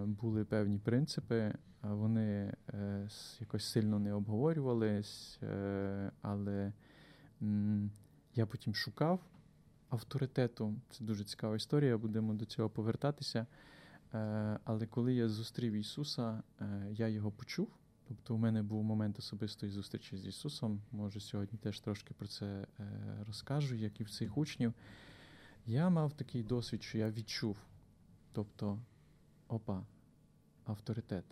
були 0.05 0.45
певні 0.45 0.79
принципи, 0.79 1.55
вони 1.83 2.55
якось 3.41 3.65
сильно 3.65 3.99
не 3.99 4.13
обговорювались, 4.13 5.39
але 6.23 6.73
я 8.35 8.47
потім 8.47 8.75
шукав 8.75 9.21
авторитету. 9.91 10.75
Це 10.91 11.05
дуже 11.05 11.25
цікава 11.25 11.57
історія, 11.57 11.99
будемо 11.99 12.35
до 12.35 12.45
цього 12.45 12.71
повертатися. 12.71 13.47
Е, 14.15 14.59
але 14.65 14.87
коли 14.87 15.15
я 15.15 15.29
зустрів 15.29 15.73
Ісуса, 15.73 16.43
е, 16.61 16.87
я 16.91 17.09
його 17.09 17.31
почув. 17.31 17.69
Тобто 18.09 18.35
у 18.35 18.39
мене 18.39 18.63
був 18.63 18.85
момент 18.85 19.19
особистої 19.19 19.73
зустрічі 19.73 20.17
з 20.17 20.27
Ісусом. 20.27 20.81
Може, 20.93 21.21
сьогодні 21.21 21.59
теж 21.59 21.81
трошки 21.81 22.15
про 22.15 22.29
це 22.29 22.47
е, 22.47 22.67
розкажу, 23.27 23.75
як 23.75 24.01
і 24.01 24.05
в 24.05 24.11
цих 24.11 24.39
учнів. 24.39 24.75
Я 25.67 25.91
мав 25.91 26.13
такий 26.13 26.43
досвід, 26.43 26.83
що 26.83 26.99
я 26.99 27.11
відчув. 27.11 27.57
Тобто, 28.33 28.79
опа, 29.49 29.87
авторитет. 30.65 31.25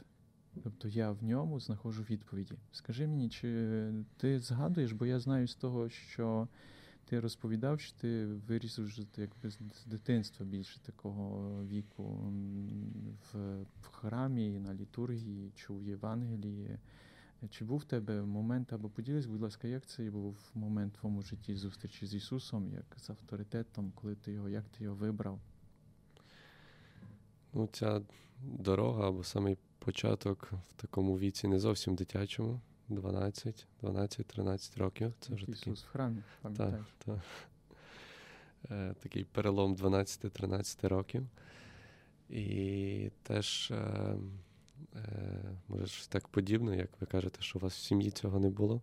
Тобто 0.63 0.89
я 0.89 1.11
в 1.11 1.23
ньому 1.23 1.61
знаходжу 1.61 2.03
відповіді. 2.11 2.55
Скажи 2.73 3.07
мені, 3.07 3.29
чи 3.29 3.93
ти 4.17 4.39
згадуєш, 4.39 4.93
бо 4.93 5.07
я 5.07 5.21
знаю 5.21 5.49
з 5.49 5.55
того, 5.55 5.89
що 5.89 6.49
ти 7.09 7.21
розповідав, 7.21 7.81
що 7.81 7.97
ти 7.97 8.27
виріс 8.27 8.79
вже 8.79 9.03
якби 9.17 9.51
з 9.51 9.87
дитинства 9.87 10.47
більше 10.47 10.81
такого 10.81 11.65
віку 11.65 12.33
в, 13.33 13.39
в 13.83 13.89
храмі, 13.91 14.59
на 14.59 14.75
літургії, 14.75 15.53
чув 15.55 15.85
Євангелії. 15.85 16.79
Чи 17.51 17.65
був 17.65 17.79
в 17.79 17.85
тебе 17.85 18.23
момент, 18.23 18.73
або 18.73 18.89
поділись, 18.89 19.27
будь 19.27 19.41
ласка, 19.41 19.69
як 19.69 19.87
це 19.87 20.11
був 20.11 20.37
момент 20.55 20.95
в 20.95 21.01
твоєму 21.01 21.23
житті 21.23 21.55
зустрічі 21.55 22.07
з 22.07 22.15
Ісусом, 22.15 22.73
як 22.73 22.97
з 22.97 23.11
авторитетом, 23.11 23.93
коли 23.95 24.15
ти 24.15 24.33
його, 24.33 24.49
як 24.49 24.69
ти 24.69 24.85
його 24.85 24.97
вибрав? 24.97 25.41
Ну, 27.53 27.69
ця 27.73 28.03
дорога 28.43 29.09
або 29.09 29.25
самий 29.25 29.59
початок 29.79 30.53
в 30.53 30.73
такому 30.73 31.19
віці 31.19 31.49
не 31.49 31.61
зовсім 31.61 31.95
дитячому. 31.95 32.61
12, 32.89 33.67
12-13 33.83 34.79
років. 34.79 35.13
Це 35.21 35.35
вже 35.35 35.45
Ісус 35.45 35.61
такий, 35.61 35.73
в 35.73 35.87
храмі, 35.93 36.23
пам'ятаєш? 36.43 36.87
Так, 36.99 37.17
так. 37.17 37.25
Е, 38.71 38.95
такий 39.03 39.25
перелом 39.25 39.75
12-13 39.77 40.89
років. 40.89 41.27
І 42.31 43.11
теж, 43.23 43.71
е, 43.71 44.15
е, 44.95 45.41
може, 45.69 45.87
щось 45.87 46.09
так 46.09 46.29
подібне, 46.29 46.77
як 46.77 46.91
ви 47.01 47.07
кажете, 47.07 47.43
що 47.43 47.59
у 47.59 47.63
вас 47.63 47.75
в 47.77 47.81
сім'ї 47.81 48.11
цього 48.11 48.39
не 48.39 48.51
було, 48.51 48.83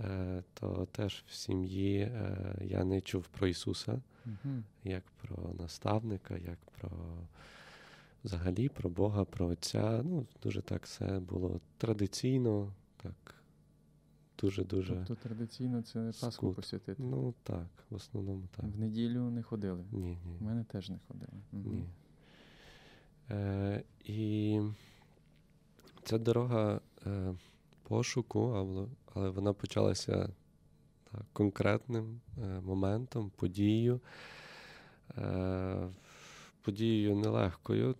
е, 0.00 0.42
то 0.54 0.88
теж 0.92 1.24
в 1.28 1.34
сім'ї 1.34 2.12
я 2.60 2.84
не 2.84 3.00
чув 3.00 3.26
про 3.26 3.46
Ісуса, 3.46 4.00
Угу. 4.26 4.54
як 4.84 5.04
про 5.22 5.54
наставника, 5.58 6.36
як 6.36 6.58
про 6.78 6.90
взагалі 8.24 8.68
про 8.68 8.90
Бога, 8.90 9.24
про 9.24 9.46
Отця. 9.46 10.02
Ну, 10.04 10.26
дуже 10.42 10.62
так 10.62 10.84
все 10.84 11.20
було 11.20 11.60
традиційно, 11.78 12.72
так, 13.02 13.34
дуже-дуже. 14.38 14.94
Тобто 14.94 15.14
традиційно 15.14 15.82
це 15.82 16.12
Пасху 16.20 16.52
посвятити. 16.54 17.02
Ну 17.02 17.34
так, 17.42 17.66
в 17.90 17.94
основному 17.94 18.48
так. 18.56 18.64
В 18.64 18.78
неділю 18.78 19.30
не 19.30 19.42
ходили. 19.42 19.84
Ні, 19.92 20.18
У 20.40 20.44
мене 20.44 20.64
теж 20.64 20.90
не 20.90 20.98
ходили. 21.08 21.32
Ні. 21.52 21.84
Е, 23.30 23.82
і 24.04 24.60
ця 26.02 26.18
дорога 26.18 26.80
е, 27.06 27.34
пошуку, 27.82 28.40
але, 28.40 28.88
але 29.14 29.30
вона 29.30 29.52
почалася 29.52 30.30
так, 31.12 31.22
конкретним 31.32 32.20
е, 32.38 32.60
моментом, 32.60 33.30
подією. 33.36 34.00
Е, 35.18 35.88
подією 36.62 37.16
нелегкою, 37.16 37.96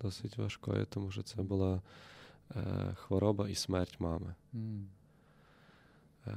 досить 0.00 0.38
важкою, 0.38 0.86
тому 0.86 1.10
що 1.10 1.22
це 1.22 1.42
була 1.42 1.82
е, 2.56 2.94
хвороба 2.94 3.48
і 3.48 3.54
смерть 3.54 4.00
мами. 4.00 4.34
М. 4.54 4.88
Е, 6.26 6.32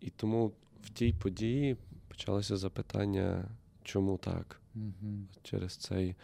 і 0.00 0.10
тому 0.10 0.52
в 0.82 0.90
тій 0.90 1.12
події 1.12 1.76
почалося 2.08 2.56
запитання, 2.56 3.44
чому 3.82 4.18
так? 4.18 4.60
Мгм. 4.74 5.28
Через 5.42 5.76
цей, 5.76 6.14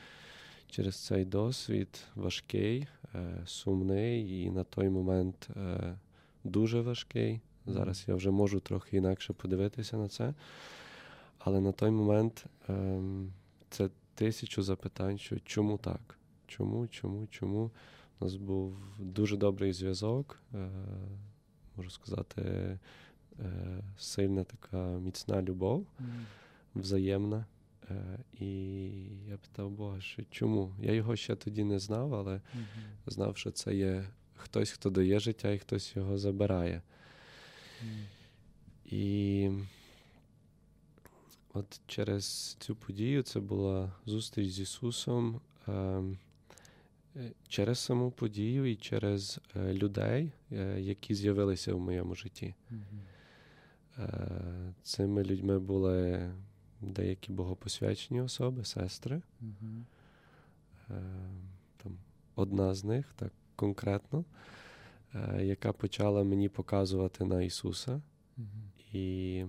через 0.66 0.96
цей 0.96 1.24
досвід 1.24 2.04
важкий, 2.14 2.86
е, 3.14 3.42
сумний 3.46 4.42
і 4.42 4.50
на 4.50 4.64
той 4.64 4.88
момент 4.88 5.48
е, 5.56 5.96
дуже 6.44 6.80
важкий. 6.80 7.40
Зараз 7.66 8.04
я 8.06 8.14
вже 8.14 8.30
можу 8.30 8.60
трохи 8.60 8.96
інакше 8.96 9.32
подивитися 9.32 9.96
на 9.96 10.08
це. 10.08 10.34
Але 11.38 11.60
на 11.60 11.72
той 11.72 11.90
момент 11.90 12.44
ем, 12.68 13.32
це 13.70 13.88
тисячу 14.14 14.62
запитань, 14.62 15.18
що 15.18 15.36
чому 15.40 15.78
так? 15.78 16.18
Чому, 16.50 16.88
чому, 16.88 17.26
чому? 17.30 17.70
У 18.20 18.24
нас 18.24 18.36
був 18.36 18.76
дуже 18.98 19.36
добрий 19.36 19.72
зв'язок, 19.72 20.40
е, 20.54 20.70
можу 21.76 21.90
сказати, 21.90 22.42
е, 23.40 23.82
сильна 23.98 24.44
така 24.44 24.82
міцна 24.82 25.42
любов, 25.42 25.86
взаємна. 26.74 27.46
Е, 27.90 28.18
і 28.40 28.46
я 29.28 29.36
питав 29.36 29.70
Бога, 29.70 30.00
що 30.00 30.22
чому? 30.30 30.74
Я 30.80 30.92
його 30.92 31.16
ще 31.16 31.36
тоді 31.36 31.64
не 31.64 31.78
знав, 31.78 32.14
але 32.14 32.40
знав, 33.06 33.36
що 33.36 33.50
це 33.50 33.74
є 33.74 34.04
хтось, 34.34 34.70
хто 34.70 34.90
дає 34.90 35.20
життя, 35.20 35.50
і 35.50 35.58
хтось 35.58 35.96
його 35.96 36.18
забирає. 36.18 36.82
І 38.84 39.50
от 41.52 41.80
через 41.86 42.56
цю 42.60 42.74
подію 42.76 43.22
це 43.22 43.40
була 43.40 43.92
зустріч 44.06 44.50
з 44.50 44.60
Ісусом. 44.60 45.40
Е, 47.16 47.32
Через 47.48 47.78
саму 47.78 48.10
подію 48.10 48.66
і 48.66 48.76
через 48.76 49.40
е, 49.56 49.74
людей, 49.74 50.32
е, 50.52 50.80
які 50.80 51.14
з'явилися 51.14 51.74
в 51.74 51.80
моєму 51.80 52.14
житті. 52.14 52.54
Е, 53.98 54.74
Цими 54.82 55.24
людьми 55.24 55.58
були 55.58 56.30
деякі 56.80 57.32
богопосвячені 57.32 58.20
особи, 58.20 58.64
сестри. 58.64 59.22
Е, 60.90 61.02
Там 61.76 61.98
одна 62.34 62.74
з 62.74 62.84
них, 62.84 63.12
так 63.16 63.32
конкретно, 63.56 64.24
яка 65.40 65.72
почала 65.72 66.24
мені 66.24 66.48
показувати 66.48 67.24
на 67.24 67.42
Ісуса. 67.42 68.02
Мгм. 68.36 68.70
І 68.92 69.44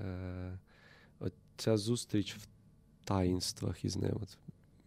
е, 0.00 0.58
ця 1.56 1.76
зустріч 1.76 2.36
в 2.36 2.46
таїнствах 3.04 3.84
із 3.84 3.96
ним. 3.96 4.18
От 4.22 4.38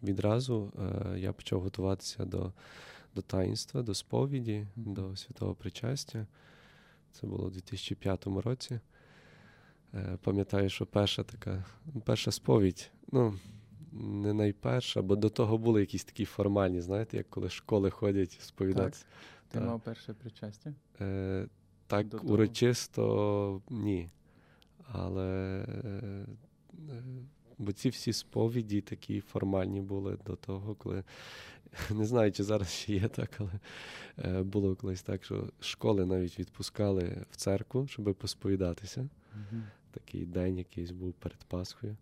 відразу 0.05 0.71
е, 0.79 1.19
я 1.19 1.33
почав 1.33 1.61
готуватися 1.61 2.25
до, 2.25 2.51
до 3.15 3.21
таїнства, 3.21 3.81
до 3.81 3.93
сповіді, 3.93 4.67
Мгм. 4.75 4.93
до 4.93 5.15
святого 5.15 5.55
причастя. 5.55 6.27
Це 7.11 7.27
було 7.27 7.45
у 7.45 7.49
2005 7.49 8.27
році. 8.27 8.79
Е, 9.93 10.17
пам'ятаю, 10.23 10.69
що 10.69 10.85
перша 10.85 11.23
така, 11.23 11.65
перша 12.05 12.31
сповідь, 12.31 12.91
ну, 13.11 13.39
не 13.91 14.33
найперша, 14.33 15.01
бо 15.01 15.15
до 15.15 15.29
того 15.29 15.57
були 15.57 15.79
якісь 15.79 16.03
такі 16.03 16.25
формальні, 16.25 16.81
знаєте, 16.81 17.17
як 17.17 17.29
коли 17.29 17.49
школи 17.49 17.89
ходять 17.89 18.31
сповідатися. 18.41 19.05
Ти 19.51 19.59
мав 19.59 19.81
перше 19.81 20.13
причастя? 20.13 20.73
Е, 21.01 21.47
так 21.87 22.07
До 22.07 22.17
того? 22.17 22.33
урочисто 22.33 23.61
ні. 23.69 24.09
Але 24.91 25.65
е, 25.85 26.25
бо 27.57 27.71
ці 27.71 27.89
всі 27.89 28.13
сповіді 28.13 28.81
такі 28.81 29.21
формальні 29.21 29.81
були 29.81 30.17
до 30.25 30.35
того, 30.35 30.75
коли 30.75 31.03
не 31.91 32.05
знаю, 32.05 32.31
чи 32.31 32.43
зараз 32.43 32.69
ще 32.69 32.93
є 32.93 33.07
так, 33.07 33.29
але 33.37 33.51
е, 34.17 34.43
було 34.43 34.75
колись 34.75 35.01
так, 35.01 35.23
що 35.23 35.49
школи 35.59 36.05
навіть 36.05 36.39
відпускали 36.39 37.25
в 37.31 37.35
церкву, 37.35 37.87
щоб 37.87 38.15
посповідатися. 38.15 39.09
Мгм. 39.33 39.63
Такий 39.91 40.25
день 40.25 40.57
якийсь 40.57 40.91
був 40.91 41.13
перед 41.13 41.39
Пасхою. 41.43 41.97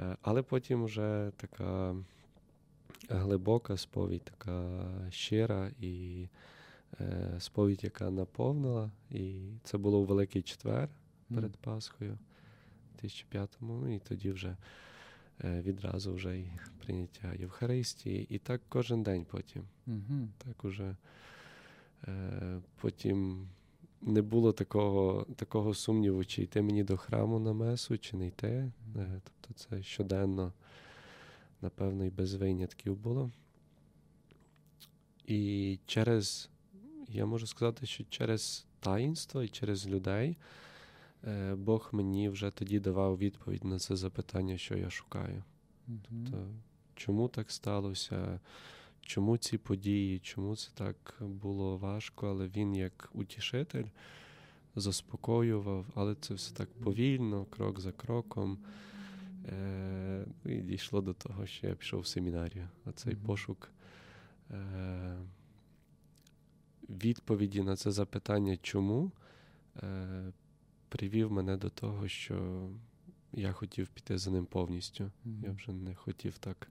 Е, 0.00 0.16
Але 0.22 0.42
потім 0.42 0.84
вже 0.84 1.32
така 1.36 1.96
глибока 3.08 3.76
сповідь, 3.76 4.22
така 4.22 4.84
щира 5.10 5.70
і 5.80 6.28
е, 7.00 7.34
сповідь, 7.38 7.84
яка 7.84 8.10
наповнила. 8.10 8.90
І 9.10 9.50
це 9.64 9.78
було 9.78 9.98
у 9.98 10.04
Великий 10.04 10.42
четвер 10.42 10.88
перед. 11.28 11.56
Пасхою 11.56 12.18
2005-му. 13.04 13.80
Ну 13.82 13.94
і 13.94 13.98
тоді 13.98 14.30
вже 14.30 14.56
е, 15.44 15.62
відразу 15.62 16.14
вже 16.14 16.38
і 16.38 16.50
прийняття 16.84 17.34
Євхаристії. 17.38 18.26
І 18.30 18.38
так 18.38 18.60
кожен 18.68 19.02
день 19.02 19.26
потім. 19.30 19.62
Мгм. 19.86 20.28
Так 20.38 20.64
уже 20.64 20.96
е, 22.08 22.60
потім 22.80 23.48
не 24.02 24.22
було 24.22 24.52
такого, 24.52 25.26
такого 25.36 25.74
сумніву, 25.74 26.24
чи 26.24 26.42
йти 26.42 26.62
мені 26.62 26.84
до 26.84 26.96
храму 26.96 27.38
на 27.38 27.52
месу, 27.52 27.98
чи 27.98 28.16
не 28.16 28.26
йти. 28.26 28.72
Е, 28.96 29.20
тобто 29.24 29.54
це 29.54 29.82
щоденно, 29.82 30.52
напевно, 31.62 32.04
і 32.04 32.10
без 32.10 32.34
винятків 32.34 32.96
було. 32.96 33.30
І 35.26 35.78
через, 35.86 36.50
я 37.08 37.26
можу 37.26 37.46
сказати, 37.46 37.86
що 37.86 38.04
через 38.04 38.66
таїнство 38.80 39.42
і 39.42 39.48
через 39.48 39.86
людей 39.86 40.36
Бог 41.56 41.88
мені 41.92 42.28
вже 42.28 42.50
тоді 42.50 42.80
давав 42.80 43.18
відповідь 43.18 43.64
на 43.64 43.78
це 43.78 43.96
запитання, 43.96 44.58
що 44.58 44.76
я 44.76 44.90
шукаю. 44.90 45.44
Мгм. 45.86 46.26
То 46.30 46.48
чому 46.94 47.28
так 47.28 47.50
сталося? 47.50 48.40
Чому 49.00 49.36
ці 49.36 49.58
події, 49.58 50.18
чому 50.18 50.56
це 50.56 50.70
так 50.74 51.16
було 51.20 51.76
важко, 51.76 52.28
але 52.28 52.48
він 52.48 52.74
як 52.74 53.10
утішитель 53.12 53.86
заспокоював, 54.76 55.86
але 55.94 56.14
це 56.14 56.34
все 56.34 56.54
так 56.54 56.68
повільно, 56.72 57.44
крок 57.44 57.80
за 57.80 57.92
кроком. 57.92 58.58
Е, 59.48 60.26
і 60.44 60.56
дійшло 60.56 61.00
до 61.00 61.14
того, 61.14 61.46
що 61.46 61.66
я 61.66 61.74
пішов 61.74 62.00
в 62.00 62.06
семінарію. 62.06 62.68
А 62.84 62.92
цей 62.92 63.14
Мгм. 63.14 63.22
пошук 63.22 63.72
е, 64.50 65.16
відповіді 66.88 67.62
на 67.62 67.76
це 67.76 67.90
запитання, 67.90 68.56
чому, 68.62 69.12
е, 69.82 70.32
привів 70.96 71.32
мене 71.32 71.56
до 71.56 71.70
того, 71.70 72.08
що 72.08 72.68
я 73.32 73.52
хотів 73.52 73.88
піти 73.88 74.18
за 74.18 74.30
ним 74.30 74.46
повністю. 74.46 75.10
Я 75.24 75.52
вже 75.52 75.72
не 75.72 75.94
хотів 75.94 76.38
так 76.38 76.68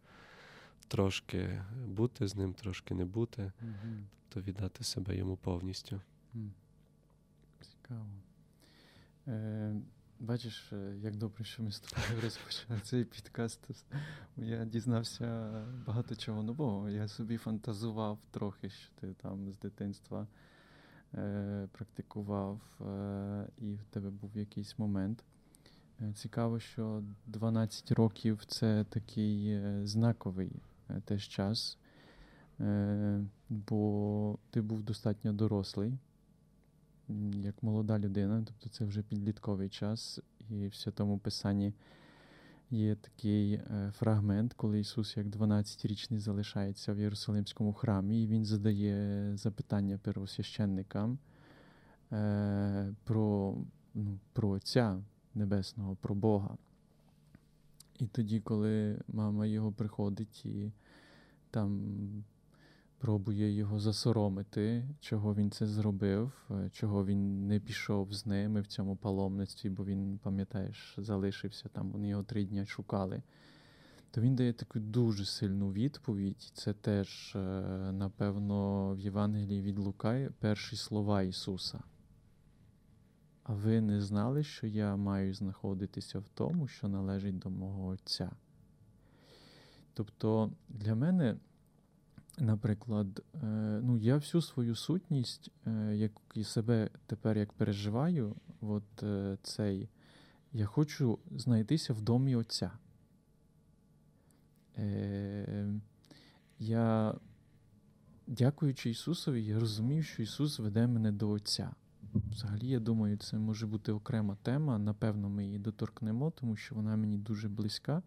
трошки 0.88 1.61
бути 1.88 2.27
з 2.27 2.35
ним, 2.35 2.53
трошки 2.53 2.93
не 2.93 3.05
бути, 3.05 3.51
Мгм. 3.61 4.07
то 4.29 4.41
віддати 4.41 4.83
себе 4.83 5.15
йому 5.17 5.38
повністю. 5.38 6.01
М. 6.35 6.51
Цікаво. 7.61 8.05
Е, 9.27 9.75
Бачиш, 10.19 10.73
е, 10.73 10.95
як 11.01 11.15
добре, 11.15 11.43
що 11.43 11.63
ми 11.63 11.71
з 11.71 11.79
тобою 11.79 12.21
розпочали 12.23 12.79
цей 12.83 13.03
підкаст. 13.05 13.69
Я 14.38 14.65
дізнався 14.65 15.51
багато 15.88 16.15
чого 16.15 16.43
нового. 16.43 16.89
Я 16.89 17.07
собі 17.07 17.38
фантазував 17.38 18.19
трохи, 18.31 18.69
що 18.69 18.89
ти 19.01 19.13
там 19.13 19.51
з 19.51 19.57
дитинства 19.57 20.27
практикував, 21.71 22.60
е, 22.82 23.47
і 23.58 23.75
в 23.75 23.84
тебе 23.91 24.10
був 24.10 24.32
якийсь 24.38 24.80
момент. 24.80 25.23
Е, 26.01 26.13
цікаво, 26.13 26.60
що 26.60 27.04
12 27.28 27.91
років 27.91 28.45
це 28.47 28.86
такий 28.89 29.49
е, 29.49 29.82
знаковий 29.84 30.51
е, 30.89 31.01
теж 31.06 31.28
час, 31.28 31.78
бо 33.49 34.38
ти 34.49 34.62
був 34.62 34.84
достатньо 34.84 35.34
дорослий, 35.34 35.93
як 37.34 37.63
молода 37.63 37.99
людина, 37.99 38.43
тобто 38.47 38.69
це 38.69 38.86
вже 38.86 39.01
підлітковий 39.01 39.69
час, 39.69 40.19
і 40.49 40.67
в 40.67 40.75
святому 40.75 41.17
Писанні 41.17 41.73
є 42.69 42.95
такий 42.95 43.62
фрагмент, 43.91 44.54
коли 44.54 44.80
Ісус, 44.80 45.17
як 45.17 45.28
12-річний, 45.28 46.19
залишається 46.19 46.93
в 46.93 46.99
Єрусалимському 46.99 47.73
храмі, 47.73 48.23
і 48.23 48.28
Він 48.28 48.45
задає 48.45 49.32
запитання 49.38 49.99
первосвященникам 50.04 51.17
про, 53.04 53.58
ну, 53.93 54.19
про 54.34 54.49
Отця. 54.49 55.01
Небесного, 55.36 55.95
про 55.95 56.15
Бога. 56.15 56.58
І 57.99 58.08
тоді, 58.08 58.39
коли 58.39 59.01
мама 59.08 59.45
його 59.45 59.71
приходить 59.71 60.45
і 60.45 60.71
там 61.51 61.82
пробує 62.97 63.51
його 63.51 63.79
засоромити, 63.79 64.86
чого 64.99 65.36
він 65.36 65.51
це 65.51 65.67
зробив, 65.67 66.31
е, 66.51 66.69
чого 66.69 67.05
він 67.05 67.47
не 67.47 67.60
пішов 67.60 68.13
з 68.13 68.25
ними 68.25 68.62
в 68.62 68.67
цьому 68.67 68.95
паломництві, 68.95 69.69
бо 69.69 69.86
він, 69.86 70.19
пам'ятаєш, 70.23 70.95
залишився 70.97 71.69
там, 71.69 71.91
вони 71.91 72.08
його 72.08 72.23
три 72.23 72.45
дні 72.45 72.65
шукали, 72.65 73.23
то 74.12 74.21
він 74.21 74.36
дає 74.36 74.53
таку 74.53 74.79
дуже 74.79 75.25
сильну 75.25 75.71
відповідь. 75.71 76.51
Це 76.53 76.73
теж, 76.73 77.36
е, 77.36 77.39
напевно, 77.91 78.89
в 78.95 78.99
Євангелії 78.99 79.62
від 79.62 79.79
Лука 79.79 80.29
перші 80.39 80.75
слова 80.75 81.21
Ісуса. 81.21 81.84
А 83.43 83.53
ви 83.53 83.81
не 83.81 84.01
знали, 84.01 84.43
що 84.43 84.67
я 84.67 84.95
маю 84.95 85.34
знаходитися 85.34 86.19
в 86.19 86.29
тому, 86.34 86.67
що 86.67 86.88
належить 86.88 87.39
до 87.39 87.49
мого 87.49 87.88
Отця? 87.88 88.31
Тобто 89.93 90.51
для 90.69 90.95
мене, 90.95 91.36
наприклад, 92.39 93.23
е, 93.33 93.45
ну, 93.83 93.97
я 93.97 94.15
всю 94.15 94.41
свою 94.41 94.75
сутність, 94.75 95.51
е, 95.67 95.95
як 95.95 96.11
і 96.33 96.43
себе 96.43 96.89
тепер 97.05 97.37
як 97.37 97.53
переживаю, 97.53 98.35
от 98.61 99.03
е, 99.03 99.37
цей, 99.43 99.89
я 100.53 100.65
хочу 100.65 101.19
знайтися 101.31 101.93
в 101.93 102.01
домі 102.01 102.35
Отця. 102.35 102.71
Я, 106.59 107.15
дякуючи 108.27 108.89
Ісусові, 108.89 109.45
я 109.45 109.59
розумію, 109.59 110.03
що 110.03 110.23
Ісус 110.23 110.59
веде 110.59 110.87
мене 110.87 111.11
до 111.11 111.29
Отця. 111.29 111.71
Взагалі, 112.31 112.67
я 112.67 112.79
думаю, 112.79 113.17
це 113.17 113.37
може 113.37 113.67
бути 113.67 113.91
окрема 113.91 114.37
тема. 114.41 114.77
Напевно, 114.77 115.29
ми 115.29 115.45
її 115.45 115.59
доторкнемо, 115.59 116.31
тому 116.31 116.55
що 116.55 116.75
вона 116.75 116.95
мені 116.95 117.17
дуже 117.17 117.49
близька 117.49 118.03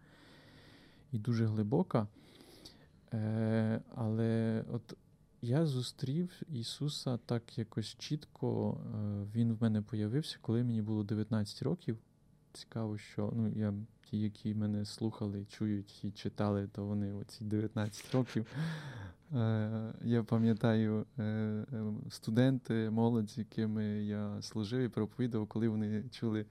і 1.13 1.19
дуже 1.19 1.47
глибока. 1.47 2.09
Е, 3.15 3.81
Але 3.95 4.65
от 4.73 4.97
я 5.43 5.67
зустрів 5.67 6.41
Ісуса 6.49 7.17
так 7.17 7.59
якось 7.59 7.97
чітко. 7.99 8.81
Е, 8.81 9.27
Він 9.35 9.53
в 9.53 9.63
мене 9.63 9.83
появився, 9.83 10.39
коли 10.41 10.65
мені 10.65 10.83
було 10.83 11.05
19 11.05 11.63
років. 11.63 11.99
Цікаво, 12.53 12.99
що 12.99 13.33
ну, 13.37 13.49
я, 13.49 13.75
ті, 14.11 14.21
які 14.21 14.55
мене 14.55 14.85
слухали, 14.85 15.45
чують 15.45 16.05
і 16.05 16.11
читали, 16.11 16.69
то 16.73 16.85
вони 16.85 17.13
оці 17.13 17.45
19 17.45 18.15
років. 18.15 18.47
Е, 19.35 19.93
я 20.05 20.23
пам'ятаю 20.23 21.07
е, 21.19 21.23
е, 21.23 21.65
студенти, 22.11 22.91
молодь, 22.91 23.31
з 23.31 23.39
якими 23.39 23.85
я 24.05 24.43
служив 24.43 24.81
і 24.81 24.89
проповідав, 24.89 25.47
коли 25.47 25.69
вони 25.69 26.05
чули 26.11 26.47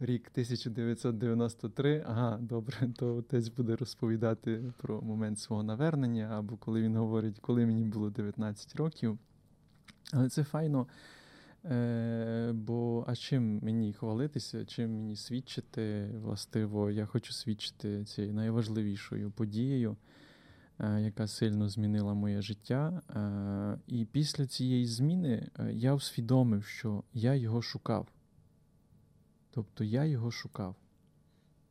рік 0.00 0.28
1993. 0.32 2.04
Ага, 2.08 2.38
добре, 2.40 2.76
то 2.96 3.16
отець 3.16 3.48
буде 3.48 3.76
розповідати 3.76 4.72
про 4.76 5.02
момент 5.02 5.38
свого 5.38 5.62
навернення, 5.62 6.28
або 6.32 6.56
коли 6.56 6.82
він 6.82 6.96
говорить, 6.96 7.38
коли 7.40 7.66
мені 7.66 7.84
було 7.84 8.10
19 8.10 8.76
років. 8.76 9.18
Але 10.12 10.28
це 10.28 10.44
файно. 10.44 10.86
Бо 12.52 13.04
а 13.06 13.14
чим 13.16 13.60
мені 13.62 13.92
хвалитися, 13.92 14.64
чим 14.64 14.90
мені 14.90 15.16
свідчити, 15.16 16.10
властиво, 16.22 16.90
я 16.90 17.06
хочу 17.06 17.32
свідчити 17.32 18.04
цією 18.04 18.34
найважливішою 18.34 19.30
подією. 19.30 19.96
Е, 20.80 21.00
яка 21.00 21.26
сильно 21.26 21.68
змінила 21.68 22.14
моє 22.14 22.42
життя. 22.42 23.02
Е, 23.10 23.78
і 23.86 24.04
після 24.04 24.46
цієї 24.46 24.86
зміни 24.86 25.48
е, 25.58 25.72
я 25.72 25.94
усвідомив, 25.94 26.64
що 26.64 27.04
я 27.14 27.34
його 27.34 27.62
шукав. 27.62 28.08
Тобто 29.50 29.84
я 29.84 30.04
його 30.04 30.30
шукав. 30.30 30.76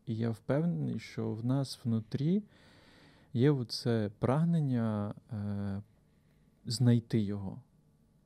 І 0.06 0.16
я 0.16 0.30
впевнений, 0.30 1.00
що 1.00 1.34
в 1.34 1.46
нас 1.46 1.80
внутрі 1.84 2.44
є 3.34 3.52
оце 3.52 4.12
прагнення 4.20 5.14
знайти 6.66 7.20
його. 7.20 7.62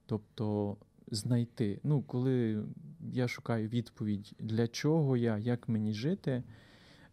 Тобто 0.06 0.78
знайти. 1.12 1.80
Ну, 1.84 2.02
коли 2.02 2.64
я 3.12 3.28
шукаю 3.28 3.68
відповідь, 3.68 4.34
для 4.40 4.68
чого 4.68 5.18
я, 5.18 5.38
як 5.38 5.70
мені 5.70 5.94
жити 5.94 6.44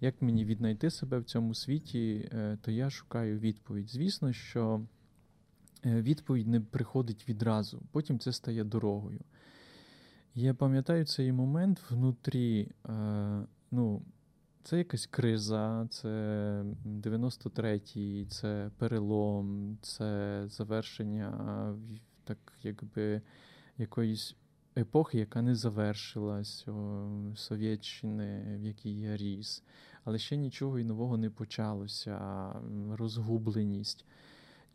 як 0.00 0.22
мені 0.22 0.44
віднайти 0.44 0.90
себе 0.90 1.18
в 1.18 1.24
цьому 1.24 1.54
світі, 1.54 2.30
е, 2.32 2.58
то 2.62 2.70
я 2.70 2.90
шукаю 2.90 3.38
відповідь. 3.38 3.90
Звісно, 3.90 4.32
що 4.32 4.80
е, 5.87 6.02
відповідь 6.02 6.48
не 6.48 6.61
приходить 6.61 7.28
відразу, 7.28 7.82
потім 7.92 8.18
це 8.18 8.32
стає 8.32 8.64
дорогою. 8.64 9.20
Я 10.34 10.54
пам'ятаю 10.54 11.04
цей 11.04 11.32
момент 11.32 11.82
внутрі, 11.90 12.68
е, 12.88 13.46
ну, 13.70 14.02
це 14.62 14.78
якась 14.78 15.06
криза, 15.06 15.87
це 15.90 16.08
93-й, 16.87 18.26
це 18.26 18.70
перелом, 18.78 19.78
це 19.82 20.42
завершення 20.48 21.74
так, 22.24 22.38
якби 22.62 23.22
якоїсь 23.78 24.37
епохи, 24.78 25.18
яка 25.18 25.42
не 25.42 25.54
завершилась, 25.54 26.66
Совєтщини, 27.34 28.58
в 28.58 28.64
якій 28.64 29.00
я 29.00 29.16
ріс 29.16 29.62
але 30.08 30.18
ще 30.18 30.36
нічого 30.36 30.78
і 30.78 30.84
нового 30.84 31.16
не 31.16 31.30
почалося, 31.30 32.20
розгубленість. 32.90 34.04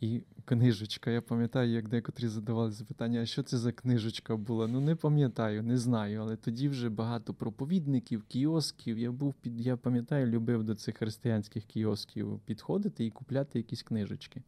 І 0.01 0.21
книжечка. 0.45 1.11
Я 1.11 1.21
пам'ятаю, 1.21 1.71
як 1.71 1.89
декотрі 1.89 2.27
задавали 2.27 2.71
запитання, 2.71 3.21
а 3.21 3.25
що 3.25 3.43
це 3.43 3.57
за 3.57 3.71
книжечка 3.71 4.37
була? 4.37 4.67
Ну, 4.67 4.79
не 4.79 4.95
пам'ятаю, 4.95 5.63
не 5.63 5.77
знаю. 5.77 6.21
Але 6.21 6.35
тоді 6.35 6.69
вже 6.69 6.89
багато 6.89 7.33
проповідників, 7.33 8.23
кіосків. 8.23 8.99
Я 8.99 9.11
був 9.11 9.33
під, 9.33 9.61
я 9.61 9.77
пам'ятаю, 9.77 10.27
любив 10.27 10.63
до 10.63 10.75
цих 10.75 10.97
християнських 10.97 11.63
кіосків 11.63 12.39
підходити 12.45 13.05
і 13.05 13.11
купляти 13.11 13.59
якісь 13.59 13.83
книжечки. 13.83 14.41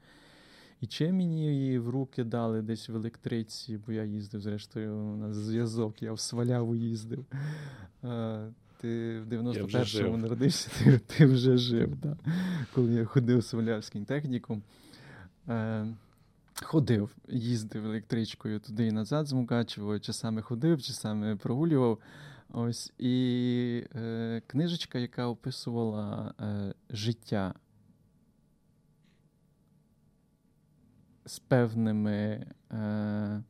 І 0.82 0.88
чи 0.88 1.12
мені 1.12 1.56
її 1.56 1.80
в 1.80 1.90
руки 1.90 2.24
дали 2.24 2.62
десь 2.62 2.90
в 2.90 2.96
електриці, 2.96 3.80
бо 3.86 3.92
я 3.92 4.04
їздив, 4.04 4.42
зрештою, 4.42 4.96
на 4.96 5.34
зв'язок, 5.34 6.04
я 6.04 6.14
в 6.14 6.20
сваляву 6.20 6.76
їздив 6.76 7.26
ти 8.86 9.20
в 9.20 9.34
91-му 9.34 10.18
народився, 10.18 10.70
ти 10.84 10.98
ти 10.98 11.26
вже 11.26 11.58
жив. 11.58 11.96
Да? 11.96 12.18
Коли 12.74 12.94
я 12.94 13.06
ходив 13.06 13.44
Солявським 13.44 14.06
технікум, 14.06 14.64
е, 15.50 15.88
ходив, 16.64 17.16
їздив 17.30 17.86
електричкою 17.86 18.60
туди 18.60 18.88
і 18.88 18.92
назад 18.92 19.28
з 19.28 19.34
Мукачево, 19.34 20.00
часами 20.00 20.42
ходив, 20.42 20.82
часами 20.82 21.36
прогулював. 21.36 22.00
Ось 22.54 22.94
І 22.98 23.84
е, 23.96 24.42
книжечка, 24.48 25.00
яка 25.00 25.28
описувала 25.28 26.34
е, 26.42 26.74
життя 26.90 27.54
з 31.26 31.40
певними 31.40 32.46
е, 32.72 33.44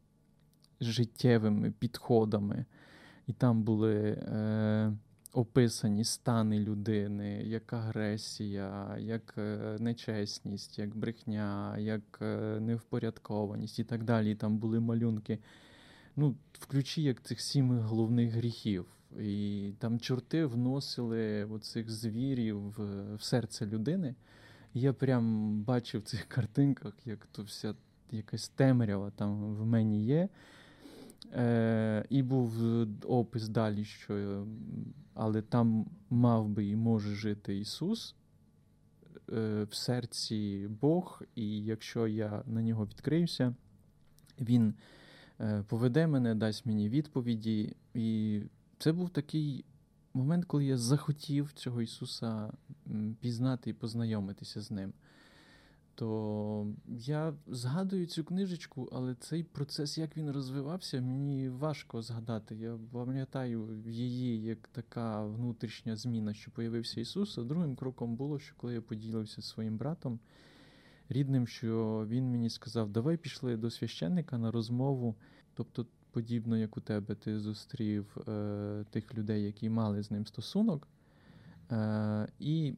життєвими 0.82 1.72
підходами. 1.72 2.66
І 3.28 3.34
там 3.34 3.64
були 3.64 3.96
е, 3.96 4.94
описані 5.34 6.04
стани 6.04 6.60
людини, 6.60 7.44
як 7.44 7.74
агресія, 7.74 8.98
як 9.00 9.34
е, 9.38 9.78
нечесність, 9.80 10.80
як 10.80 10.96
брехня, 10.96 11.78
як 11.78 12.20
е, 12.22 12.60
невпорядкованість 12.60 13.80
і 13.80 13.84
так 13.84 14.04
далі. 14.04 14.32
І 14.32 14.36
там 14.36 14.58
були 14.58 14.80
малюнки. 14.80 15.40
Ну, 16.16 16.36
в 16.60 17.00
як 17.00 17.24
цих 17.24 17.42
сім 17.42 17.80
головних 17.80 18.34
гріхів. 18.34 18.86
І 19.20 19.72
там 19.80 20.00
чорти 20.00 20.46
вносили 20.46 21.46
оцих 21.46 21.90
звірів 21.90 22.60
в, 22.60 23.16
в 23.16 23.24
серце 23.24 23.66
людини. 23.66 24.16
Я 24.78 24.94
прям 24.94 25.56
бачив 25.62 26.02
в 26.02 26.04
цих 26.04 26.26
картинках, 26.28 26.94
як 27.06 27.26
то 27.26 27.44
вся 27.44 27.76
якась 28.12 28.50
темрява 28.50 29.12
там 29.12 29.56
в 29.56 29.66
мені 29.66 30.06
є. 30.06 30.30
Е, 31.34 32.06
І 32.10 32.24
був 32.24 32.54
опис 33.06 33.50
далі, 33.50 33.86
що 33.86 34.46
але 35.14 35.42
там 35.42 35.86
мав 36.10 36.50
би 36.50 36.66
і 36.66 36.76
може 36.76 37.16
жити 37.16 37.60
Ісус. 37.60 38.16
Е, 39.34 39.64
в 39.64 39.76
серці 39.76 40.68
Бог, 40.82 41.22
і 41.36 41.64
якщо 41.64 42.08
я 42.08 42.44
на 42.46 42.62
нього 42.62 42.86
відкриюся, 42.86 43.56
Він 44.40 44.74
е, 45.42 45.64
поведе 45.68 46.08
мене, 46.08 46.36
дасть 46.36 46.66
мені 46.66 46.90
відповіді. 46.90 47.76
І 47.94 48.42
це 48.78 48.92
був 48.92 49.10
такий 49.10 49.66
момент, 50.16 50.46
коли 50.46 50.66
я 50.66 50.78
захотів 50.78 51.52
цього 51.54 51.82
Ісуса 51.82 52.54
пізнати 53.20 53.70
і 53.70 53.74
познайомитися 53.74 54.62
з 54.62 54.72
ним 54.72 54.94
то 55.96 56.68
я 56.88 57.34
згадую 57.48 58.06
цю 58.06 58.24
книжечку, 58.24 58.90
але 58.92 59.16
цей 59.16 59.44
процес, 59.44 59.98
як 59.98 60.18
він 60.18 60.32
розвивався, 60.32 61.02
мені 61.02 61.50
важко 61.50 62.02
згадати. 62.02 62.56
Я 62.56 62.78
пам'ятаю 62.92 63.84
її 63.88 64.42
як 64.42 64.68
така 64.68 65.26
внутрішня 65.26 65.96
зміна, 65.96 66.34
що 66.34 66.52
появився 66.52 67.02
Ісус. 67.02 67.38
А 67.38 67.44
другим 67.44 67.76
кроком 67.76 68.16
було, 68.16 68.40
що 68.40 68.56
коли 68.58 68.74
я 68.74 68.82
поділився 68.82 69.42
зі 69.42 69.48
своїм 69.48 69.78
братом 69.78 70.20
рідним, 71.10 71.48
що 71.48 72.06
він 72.10 72.32
мені 72.32 72.50
сказав: 72.50 72.90
Давай 72.90 73.18
пішли 73.18 73.58
до 73.58 73.72
священника 73.72 74.38
на 74.38 74.52
розмову. 74.52 75.16
Тобто, 75.54 75.86
подібно 76.16 76.58
як 76.58 76.78
у 76.78 76.82
тебе, 76.82 77.16
ти 77.16 77.40
зустрів 77.40 78.18
е, 78.28 78.86
тих 78.90 79.16
людей, 79.16 79.44
які 79.44 79.70
мали 79.70 80.04
з 80.04 80.12
ним 80.12 80.26
стосунок. 80.26 80.88
Е, 81.72 82.28
І 82.40 82.74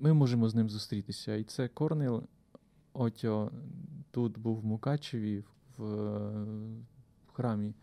ми 0.00 0.12
можемо 0.12 0.48
з 0.48 0.54
ним 0.54 0.70
зустрітися. 0.70 1.34
І 1.34 1.44
це 1.44 1.68
Корнел 1.68 2.22
Отьо 2.92 3.50
тут 4.10 4.38
був 4.38 4.60
в 4.60 4.64
Мукачеві 4.64 5.44
в, 5.76 5.84
в 7.26 7.32
храмі 7.32 7.74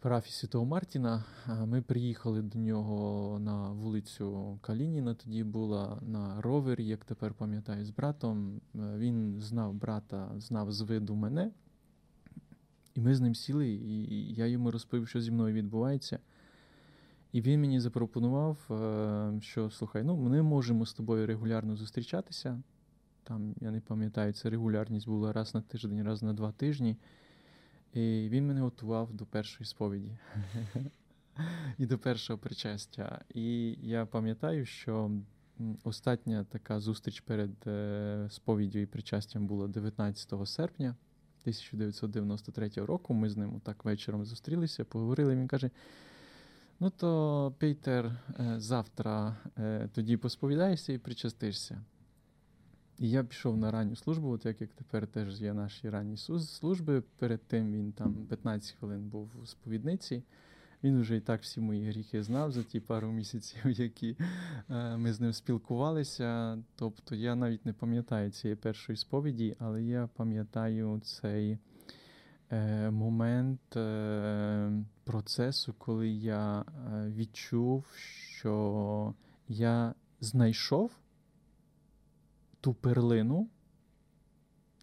парафії 0.00 0.32
Святого 0.32 0.64
Мартіна. 0.64 1.24
Ми 1.66 1.82
приїхали 1.82 2.42
до 2.42 2.58
нього 2.58 3.38
на 3.38 3.70
вулицю 3.72 4.58
Калініна. 4.60 5.14
Тоді 5.14 5.44
була 5.44 5.98
на 6.02 6.40
ровері, 6.40 6.86
як 6.86 7.04
тепер 7.04 7.34
пам'ятаю, 7.34 7.84
з 7.84 7.90
братом. 7.90 8.60
Він 8.74 9.40
знав 9.40 9.74
брата, 9.74 10.32
знав 10.36 10.72
з 10.72 10.80
виду 10.80 11.14
мене. 11.14 11.50
І 12.96 13.00
ми 13.00 13.14
з 13.14 13.20
ним 13.20 13.34
сіли, 13.34 13.68
і 13.68 14.34
я 14.34 14.46
йому 14.46 14.70
розповів, 14.70 15.08
що 15.08 15.20
зі 15.20 15.30
мною 15.30 15.54
відбувається. 15.54 16.18
І 17.32 17.40
він 17.40 17.60
мені 17.60 17.80
запропонував, 17.80 18.58
е, 18.70 19.40
що 19.40 19.70
слухай, 19.70 20.02
ну 20.02 20.16
ми 20.16 20.42
можемо 20.42 20.86
з 20.86 20.92
тобою 20.92 21.26
регулярно 21.26 21.76
зустрічатися. 21.76 22.62
Там, 23.24 23.54
я 23.60 23.70
не 23.70 23.80
пам'ятаю, 23.80 24.32
це 24.32 24.50
регулярність 24.50 25.06
була 25.06 25.32
раз 25.32 25.54
на 25.54 25.60
тиждень, 25.60 26.02
раз 26.02 26.22
на 26.22 26.32
два 26.32 26.52
тижні. 26.52 26.96
І 27.92 28.28
він 28.28 28.46
мене 28.46 28.60
готував 28.60 29.12
до 29.12 29.26
першої 29.26 29.66
сповіді 29.66 30.18
і 31.78 31.86
до 31.86 31.98
першого 31.98 32.38
причастя. 32.38 33.24
І 33.34 33.76
я 33.82 34.06
пам'ятаю, 34.06 34.66
що 34.66 35.10
остання 35.84 36.44
така 36.44 36.80
зустріч 36.80 37.20
перед 37.20 37.66
е, 37.66 38.26
сповіддю 38.30 38.78
і 38.78 38.86
причастям 38.86 39.46
була 39.46 39.68
19 39.68 40.48
серпня 40.48 40.94
1993 41.46 42.70
року. 42.76 43.14
Ми 43.14 43.30
з 43.30 43.36
ним 43.36 43.60
так 43.64 43.84
вечором 43.84 44.24
зустрілися, 44.24 44.84
поговорили. 44.84 45.36
Він 45.36 45.48
каже. 45.48 45.70
Ну, 46.80 46.90
то, 46.90 47.54
Пейтер, 47.58 48.04
е, 48.06 48.54
завтра 48.60 49.36
е, 49.58 49.88
тоді 49.92 50.16
посповідаєшся 50.16 50.92
і 50.92 50.98
причастишся. 50.98 51.84
І 52.98 53.10
я 53.10 53.24
пішов 53.24 53.56
на 53.56 53.70
ранню 53.70 53.96
службу, 53.96 54.30
от 54.30 54.46
як, 54.46 54.60
як 54.60 54.70
тепер 54.72 55.06
теж 55.06 55.40
є 55.40 55.54
наші 55.54 55.90
ранні 55.90 56.16
служби. 56.16 57.02
Перед 57.18 57.42
тим 57.42 57.72
він 57.72 57.92
там 57.92 58.14
15 58.14 58.76
хвилин 58.78 59.08
був 59.08 59.30
у 59.42 59.46
сповідниці. 59.46 60.22
Він 60.84 61.00
вже 61.00 61.16
і 61.16 61.20
так 61.20 61.42
всі 61.42 61.60
мої 61.60 61.88
гріхи 61.88 62.22
знав 62.22 62.52
за 62.52 62.62
ті 62.62 62.80
пару 62.80 63.12
місяців, 63.12 63.60
які 63.70 64.16
е, 64.70 64.96
ми 64.96 65.12
з 65.12 65.20
ним 65.20 65.32
спілкувалися. 65.32 66.58
Тобто 66.76 67.14
я 67.14 67.34
навіть 67.34 67.66
не 67.66 67.72
пам'ятаю 67.72 68.30
цієї 68.30 68.56
першої 68.56 68.96
сповіді, 68.96 69.56
але 69.58 69.82
я 69.82 70.08
пам'ятаю 70.16 71.00
цей 71.04 71.58
е, 72.50 72.90
момент 72.90 73.76
е, 73.76 74.72
процесу, 75.04 75.74
коли 75.78 76.08
я 76.08 76.64
відчув, 77.06 77.84
що 77.96 79.14
я 79.48 79.94
знайшов 80.20 80.90
ту 82.60 82.74
перлину, 82.74 83.48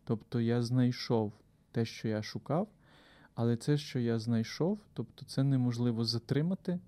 тобто 0.03 0.41
я 0.41 0.61
знайшов 0.61 1.33
те, 1.71 1.85
що 1.85 2.07
я 2.07 2.23
шукав, 2.23 2.67
але 3.35 3.57
це, 3.57 3.77
що 3.77 3.99
я 3.99 4.19
знайшов, 4.19 4.79
тобто 4.93 5.25
це 5.25 5.43
неможливо 5.43 6.05
затримати. 6.05 6.79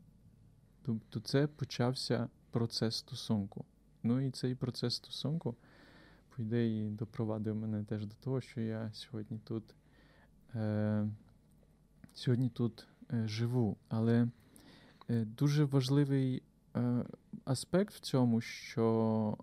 Тобто 0.83 1.19
це 1.19 1.47
почався 1.47 2.29
процес 2.51 2.95
стосунку. 2.95 3.65
Ну 4.03 4.21
і 4.21 4.31
цей 4.31 4.55
процес 4.55 4.95
стосунку, 4.95 5.55
по 6.29 6.41
ідеї, 6.41 6.89
допровадив 6.89 7.55
мене 7.55 7.83
теж 7.83 8.05
до 8.05 8.15
того, 8.15 8.41
що 8.41 8.61
я 8.61 8.91
сьогодні 8.93 9.39
тут 9.45 9.75
е, 10.55 11.09
сьогодні 12.13 12.49
тут 12.49 12.87
е, 13.13 13.27
живу. 13.27 13.77
Але 13.89 14.27
е, 15.09 15.25
дуже 15.25 15.63
важливий 15.63 16.43
е, 16.75 17.05
аспект 17.45 17.93
в 17.93 17.99
цьому, 17.99 18.41
що 18.41 19.37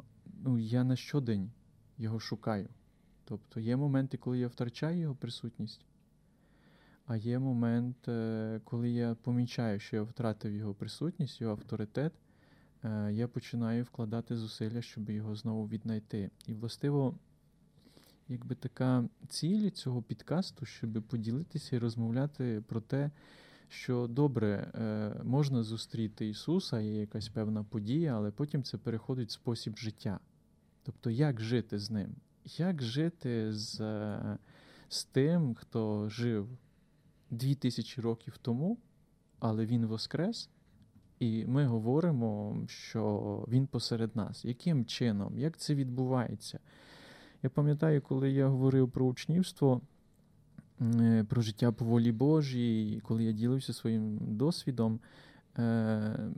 ну, 0.44 0.58
я 0.58 0.84
на 0.84 0.96
щодень 0.96 1.50
його 1.98 2.20
шукаю. 2.20 2.68
Тобто 3.24 3.60
є 3.60 3.76
моменти, 3.76 4.16
коли 4.16 4.38
я 4.38 4.48
втрачаю 4.48 4.98
його 4.98 5.14
присутність, 5.14 5.84
а 7.06 7.16
є 7.16 7.38
момент, 7.38 8.08
е, 8.08 8.60
коли 8.64 8.90
я 8.90 9.14
помічаю, 9.14 9.80
що 9.80 9.96
я 9.96 10.02
втратив 10.02 10.56
його 10.56 10.74
присутність, 10.74 11.40
його 11.40 11.52
авторитет, 11.52 12.12
е, 12.84 13.12
я 13.12 13.28
починаю 13.28 13.84
вкладати 13.84 14.36
зусилля, 14.36 14.82
щоб 14.82 15.10
його 15.10 15.34
знову 15.34 15.68
віднайти. 15.68 16.30
І, 16.46 16.54
властиво, 16.54 17.14
якби 18.28 18.54
така 18.54 19.04
ціль 19.28 19.70
цього 19.70 20.02
підкасту, 20.02 20.66
щоб 20.66 21.02
поділитися 21.02 21.76
і 21.76 21.78
розмовляти 21.78 22.62
про 22.66 22.80
те, 22.80 23.10
що 23.68 24.06
добре, 24.06 24.72
е, 24.74 25.20
можна 25.24 25.62
зустріти 25.62 26.28
Ісуса, 26.28 26.80
є 26.80 27.00
якась 27.00 27.28
певна 27.28 27.64
подія, 27.64 28.16
але 28.16 28.30
потім 28.30 28.62
це 28.62 28.78
переходить 28.78 29.28
в 29.28 29.32
спосіб 29.32 29.76
життя. 29.76 30.20
Тобто, 30.82 31.10
як 31.10 31.40
жити 31.40 31.78
з 31.78 31.90
ним? 31.90 32.14
Як 32.44 32.82
жити 32.82 33.52
з 33.52 33.78
з 34.88 35.04
тим, 35.04 35.54
хто 35.54 36.08
жив 36.08 36.48
дві 37.32 37.54
тисячі 37.54 38.02
років 38.02 38.38
тому, 38.42 38.78
але 39.38 39.66
він 39.66 39.86
воскрес, 39.86 40.50
і 41.18 41.46
ми 41.46 41.66
говоримо, 41.66 42.62
що 42.66 43.44
він 43.48 43.66
посеред 43.66 44.16
нас. 44.16 44.44
Яким 44.44 44.84
чином? 44.84 45.38
Як 45.38 45.56
це 45.56 45.74
відбувається? 45.74 46.58
Я 47.42 47.50
пам'ятаю, 47.50 48.02
коли 48.02 48.30
я 48.30 48.48
говорив 48.48 48.90
про 48.90 49.06
учнівство, 49.06 49.80
е, 50.80 51.24
про 51.28 51.42
життя 51.42 51.72
по 51.72 51.84
волі 51.84 52.12
Божій, 52.12 53.00
коли 53.04 53.24
я 53.24 53.32
ділився 53.32 53.72
своїм 53.72 54.18
досвідом, 54.20 55.00
е, 55.58 56.30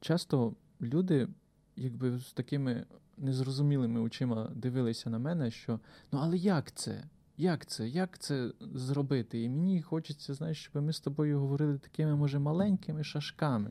часто 0.00 0.54
люди 0.80 1.28
якби 1.76 2.18
з 2.18 2.32
такими 2.32 2.86
незрозумілими 3.18 4.00
очима 4.00 4.50
дивилися 4.54 5.10
на 5.10 5.18
мене, 5.18 5.50
що 5.50 5.80
ну 6.12 6.18
але 6.22 6.36
як 6.36 6.72
це? 6.72 7.04
Як 7.42 7.66
це? 7.66 7.88
Як 7.88 8.18
це 8.18 8.52
зробити? 8.60 9.42
І 9.42 9.48
мені 9.48 9.82
хочеться, 9.82 10.34
знаєш, 10.34 10.64
щоб 10.64 10.82
ми 10.82 10.92
з 10.92 11.00
тобою 11.00 11.40
говорили 11.40 11.78
такими, 11.78 12.16
може, 12.16 12.38
маленькими 12.38 13.04
шашками. 13.04 13.70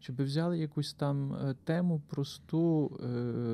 Щоб 0.00 0.22
взяли 0.22 0.58
якусь 0.58 0.94
там 0.94 1.34
е, 1.34 1.54
тему 1.64 2.02
просту, 2.08 2.98
е, 3.02 3.06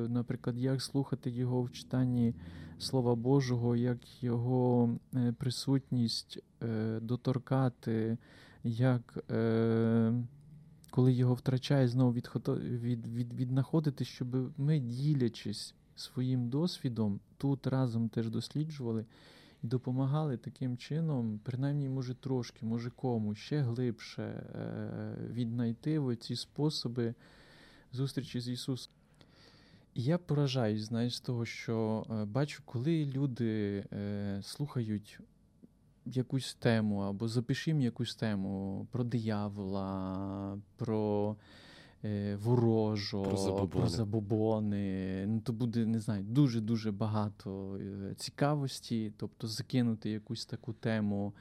наприклад, 0.09 0.57
як 0.57 0.81
слухати 0.81 1.29
його 1.29 1.61
в 1.61 1.71
читанні 1.71 2.35
Слова 2.79 3.15
Божого, 3.15 3.75
як 3.75 4.23
його 4.23 4.89
е, 5.15 5.31
присутність 5.31 6.39
доторкати, 7.01 8.17
як 8.63 9.23
коли 10.89 11.13
його 11.13 11.33
втрачає, 11.33 11.87
знову 11.87 12.13
відхото... 12.13 12.55
від, 12.55 13.07
від, 13.07 13.33
віднаходити, 13.33 14.05
щоб 14.05 14.59
ми, 14.59 14.79
ділячись 14.79 15.75
своїм 15.95 16.49
досвідом, 16.49 17.19
тут 17.37 17.67
разом 17.67 18.09
теж 18.09 18.29
досліджували 18.29 19.05
і 19.63 19.67
допомагали 19.67 20.37
таким 20.37 20.77
чином, 20.77 21.39
принаймні, 21.43 21.89
може, 21.89 22.13
трошки, 22.13 22.65
може 22.65 22.89
кому, 22.89 23.35
ще 23.35 23.61
глибше 23.61 24.23
е, 24.23 25.17
віднайти 25.31 26.15
ці 26.15 26.35
способи 26.35 27.13
зустрічі 27.91 28.39
з 28.39 28.49
Ісусом. 28.49 28.93
І 29.93 30.03
я 30.03 30.17
поражаюсь, 30.17 30.81
знаєш, 30.81 31.15
з 31.15 31.19
того, 31.19 31.45
що 31.45 32.05
е, 32.09 32.25
бачу, 32.25 32.61
коли 32.65 33.05
люди 33.05 33.83
е, 33.93 34.39
слухають 34.43 35.19
якусь 36.05 36.53
тему, 36.53 36.99
або 36.99 37.27
запишімо 37.27 37.81
якусь 37.81 38.15
тему 38.15 38.87
про 38.91 39.03
диявола, 39.03 40.59
про 40.77 41.35
ворожо, 42.43 43.23
про 43.23 43.37
забобони. 43.37 43.69
про 43.69 43.89
забобони. 43.89 45.25
Ну, 45.27 45.39
То 45.39 45.53
буде, 45.53 45.85
не 45.85 45.99
знаю, 45.99 46.23
дуже-дуже 46.23 46.91
багато 46.91 47.77
е, 47.81 48.13
цікавості, 48.15 49.13
тобто 49.17 49.47
закинути 49.47 50.09
якусь 50.09 50.45
таку 50.45 50.73
тему. 50.73 51.33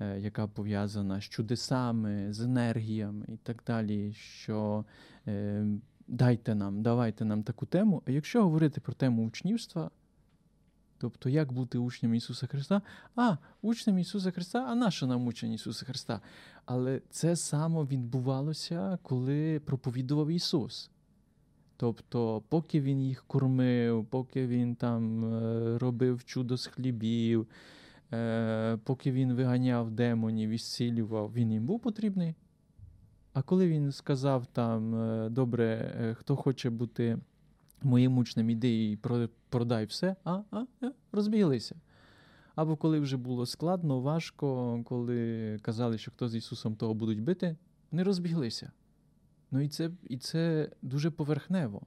е, 0.00 0.20
яка 0.20 0.46
пов'язана 0.46 1.20
з 1.20 1.24
чудесами, 1.24 2.32
з 2.32 2.40
енергіями 2.40 3.26
і 3.28 3.36
так 3.36 3.62
далі. 3.66 4.12
що 4.12 4.84
е, 5.26 5.66
Дайте 6.08 6.54
нам, 6.54 6.82
давайте 6.82 7.24
нам 7.24 7.42
таку 7.42 7.66
тему. 7.66 8.02
А 8.06 8.10
якщо 8.10 8.42
говорити 8.42 8.80
про 8.80 8.92
тему 8.92 9.26
учнівства, 9.26 9.90
тобто 11.02 11.28
як 11.28 11.52
бути 11.52 11.78
учнем 11.78 12.14
Ісуса 12.14 12.46
Христа, 12.46 12.82
а 13.16 13.36
учнем 13.62 13.98
Ісуса 13.98 14.30
Христа, 14.30 14.66
а 14.68 14.74
наше 14.74 15.06
нам 15.06 15.26
учень 15.26 15.52
Ісуса 15.52 15.86
Христа. 15.86 16.20
Але 16.64 17.00
це 17.10 17.36
само 17.36 17.86
відбувалося, 17.86 18.98
коли 19.02 19.60
проповідував 19.60 20.30
Ісус. 20.30 20.90
Тобто, 21.76 22.42
поки 22.48 22.80
він 22.80 23.00
їх 23.00 23.24
кормив, 23.26 24.06
поки 24.06 24.46
він 24.46 24.74
там 24.74 25.24
е, 25.24 25.78
робив 25.78 26.24
чудо 26.24 26.56
з 26.56 26.66
хлібів, 26.66 27.46
е, 28.12 28.78
поки 28.84 29.12
він 29.12 29.32
виганяв 29.32 29.90
демонів 29.90 30.50
і 30.50 30.58
зцілював, 30.58 31.32
він 31.34 31.52
їм 31.52 31.66
був 31.66 31.80
потрібний. 31.80 32.34
А 33.32 33.42
коли 33.42 33.68
він 33.68 33.92
сказав 33.92 34.46
там, 34.46 34.94
е, 34.94 35.28
добре, 35.28 36.16
хто 36.18 36.36
хоче 36.36 36.70
бути 36.70 37.18
моїм 37.82 38.18
учнем, 38.18 38.50
іди 38.50 38.90
і 38.90 38.96
продай 39.52 39.84
все, 39.84 40.16
а, 40.24 40.42
а, 40.50 40.64
розбіглися. 41.12 41.76
Або 42.54 42.76
коли 42.76 43.00
вже 43.00 43.16
було 43.16 43.46
складно, 43.46 44.00
важко, 44.00 44.80
коли 44.84 45.58
казали, 45.62 45.98
що 45.98 46.10
хто 46.10 46.28
з 46.28 46.34
Ісусом 46.34 46.76
того 46.76 46.94
будуть 46.94 47.22
бити, 47.22 47.56
вони 47.90 48.02
розбіглися. 48.02 48.72
Ну 49.50 49.60
і 49.60 49.68
це 49.68 49.90
і 50.08 50.16
це 50.16 50.70
дуже 50.82 51.10
поверхнево. 51.10 51.82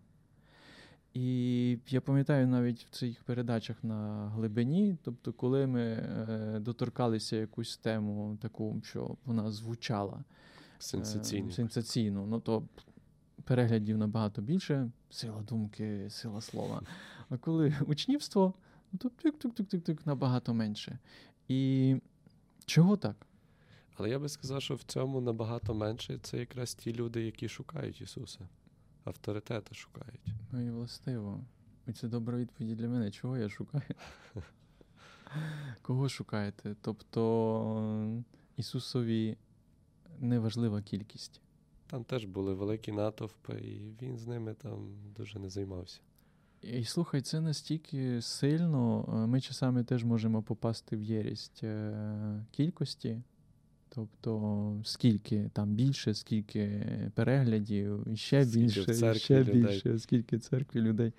І 1.13 1.77
я 1.89 2.01
пам'ятаю 2.01 2.47
навіть 2.47 2.85
в 2.85 2.89
цих 2.89 3.23
передачах 3.23 3.83
на 3.83 4.29
глибині, 4.29 4.97
тобто, 5.03 5.33
коли 5.33 5.67
ми 5.67 5.81
е, 5.81 6.59
доторкалися 6.59 7.35
якусь 7.35 7.77
тему, 7.77 8.37
таку, 8.41 8.81
що 8.83 9.17
вона 9.25 9.51
звучала 9.51 10.23
сенсаційно, 10.79 11.49
е, 11.49 11.51
сенсаційно 11.51 12.25
ну 12.25 12.39
то 12.39 12.63
переглядів 13.43 13.97
набагато 13.97 14.41
більше, 14.41 14.91
сила 15.09 15.41
думки, 15.41 16.07
сила 16.09 16.41
слова. 16.41 16.81
А 17.29 17.37
коли 17.37 17.75
учнівство, 17.87 18.53
ну, 18.91 18.99
то 18.99 19.09
тик-тик-тик-тик 19.09 20.05
набагато 20.05 20.53
менше. 20.53 20.99
І 21.47 21.95
чого 22.65 22.97
так? 22.97 23.27
Але 23.97 24.09
я 24.09 24.19
би 24.19 24.29
сказав, 24.29 24.61
що 24.61 24.75
в 24.75 24.83
цьому 24.83 25.21
набагато 25.21 25.73
менше 25.73 26.19
це 26.21 26.37
якраз 26.37 26.75
ті 26.75 26.93
люди, 26.93 27.25
які 27.25 27.49
шукають 27.49 28.01
Ісуса, 28.01 28.39
авторитета 29.03 29.75
шукають. 29.75 30.27
Ну 30.51 30.65
і 30.65 30.69
властиво. 30.69 31.43
І 31.87 31.93
це 31.93 32.07
добра 32.07 32.37
відповідь 32.37 32.77
для 32.77 32.87
мене. 32.87 33.11
Чого 33.11 33.37
я 33.37 33.49
шукаю? 33.49 33.83
Кого 35.81 36.09
шукаєте? 36.09 36.75
Тобто 36.81 38.23
Ісусові 38.57 39.37
неважлива 40.19 40.81
кількість. 40.81 41.41
Там 41.87 42.03
теж 42.03 42.25
були 42.25 42.53
великі 42.53 42.91
натовпи, 42.91 43.53
і 43.53 43.95
він 44.01 44.17
з 44.17 44.27
ними 44.27 44.53
там 44.53 44.87
дуже 45.15 45.39
не 45.39 45.49
займався. 45.49 45.99
І 46.73 46.83
слухай, 46.83 47.21
це 47.21 47.41
настільки 47.41 48.21
сильно, 48.21 49.05
е, 49.09 49.27
ми 49.27 49.41
часами 49.41 49.83
теж 49.83 50.03
можемо 50.03 50.41
попасти 50.41 50.95
в 50.97 51.01
єрість 51.01 51.63
е, 51.63 52.45
кількості. 52.51 53.21
Тобто, 53.89 54.73
скільки 54.83 55.49
там 55.53 55.69
більше, 55.69 56.13
скільки 56.13 56.83
переглядів, 57.15 58.07
і 58.13 58.15
ще 58.15 58.45
скільки 58.45 58.59
більше, 58.59 59.11
і 59.11 59.19
ще 59.19 59.39
людей. 59.39 59.53
більше, 59.53 59.99
скільки 59.99 60.39
церкві 60.39 60.81
людей. 60.81 61.13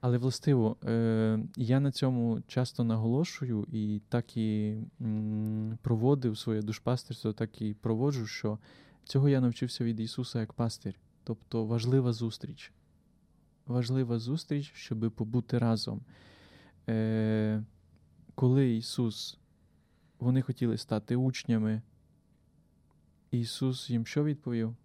Але 0.00 0.18
властиво, 0.18 0.76
е, 0.84 1.38
я 1.56 1.80
на 1.80 1.90
цьому 1.90 2.40
часто 2.46 2.84
наголошую 2.84 3.66
і 3.72 4.00
так 4.08 4.36
і 4.36 4.76
проводив 5.82 6.38
своє 6.38 6.62
душпастерство, 6.62 7.32
так 7.32 7.62
і 7.62 7.74
проводжу, 7.74 8.26
що 8.26 8.58
цього 9.04 9.28
я 9.28 9.40
навчився 9.40 9.84
від 9.84 10.00
Ісуса 10.00 10.40
як 10.40 10.52
пастир. 10.52 10.94
Тобто 11.24 11.64
важлива 11.64 12.12
зустріч. 12.12 12.72
Важлива 13.66 14.18
зустріч, 14.18 14.72
щоб 14.74 15.12
побути 15.12 15.58
разом. 15.58 16.02
Е, 16.88 17.64
Коли 18.34 18.76
Ісус 18.76 19.38
вони 20.18 20.42
хотіли 20.42 20.78
стати 20.78 21.16
учнями. 21.16 21.82
Ісус 23.30 23.90
їм 23.90 24.06
що 24.06 24.24
відповів? 24.24 24.76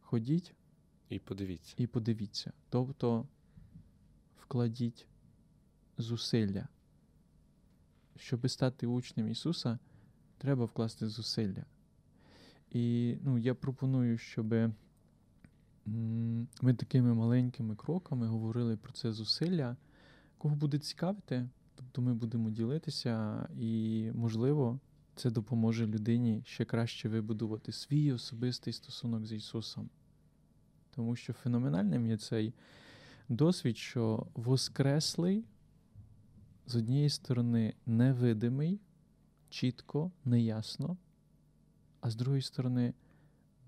Ходіть 0.00 0.54
і 1.08 1.18
подивіться. 1.18 1.74
І 1.78 1.86
подивіться. 1.86 2.52
Тобто 2.68 3.26
вкладіть 4.36 5.06
зусилля. 5.98 6.68
Щоб 8.16 8.50
стати 8.50 8.86
учнем 8.86 9.28
Ісуса, 9.28 9.78
треба 10.38 10.64
вкласти 10.64 11.08
зусилля. 11.08 11.64
І 12.70 13.16
ну, 13.22 13.38
я 13.38 13.54
пропоную, 13.54 14.18
щоб 14.18 14.54
ми 15.86 16.74
такими 16.74 17.14
маленькими 17.14 17.76
кроками 17.76 18.26
говорили 18.26 18.76
про 18.76 18.92
це 18.92 19.12
зусилля. 19.12 19.76
Кого 20.38 20.56
буде 20.56 20.78
цікавити, 20.78 21.48
Тобто 21.74 22.02
ми 22.02 22.14
будемо 22.14 22.50
ділитися, 22.50 23.46
і, 23.58 24.10
можливо, 24.14 24.80
це 25.14 25.30
допоможе 25.30 25.86
людині 25.86 26.42
ще 26.46 26.64
краще 26.64 27.08
вибудувати 27.08 27.72
свій 27.72 28.12
особистий 28.12 28.72
стосунок 28.72 29.26
з 29.26 29.32
Ісусом. 29.32 29.90
Тому 30.90 31.16
що 31.16 31.32
феноменальним 31.32 32.06
є 32.06 32.16
цей 32.16 32.54
досвід, 33.28 33.78
що 33.78 34.26
Воскреслий, 34.34 35.44
з 36.66 36.76
однієї 36.76 37.10
сторони, 37.10 37.74
невидимий, 37.86 38.80
чітко, 39.50 40.10
неясно, 40.24 40.96
а 42.00 42.10
з 42.10 42.16
другої 42.16 42.42
сторони, 42.42 42.94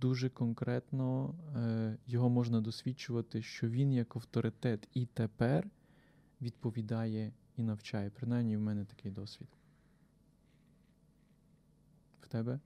дуже 0.01 0.29
конкретно 0.29 1.35
е, 1.57 1.97
його 2.07 2.29
можна 2.29 2.61
досвідчувати, 2.61 3.43
що 3.43 3.69
він 3.69 3.93
як 3.93 4.17
авторитет 4.17 4.89
і 4.95 5.07
тепер 5.07 5.69
відповідає 6.41 7.33
і 7.57 7.63
навчає. 7.63 8.11
Принаймні 8.11 8.57
в 8.57 8.61
мене 8.61 8.85
такий 8.85 9.11
досвід. 9.11 9.49
В 12.21 12.29
тебе? 12.29 12.61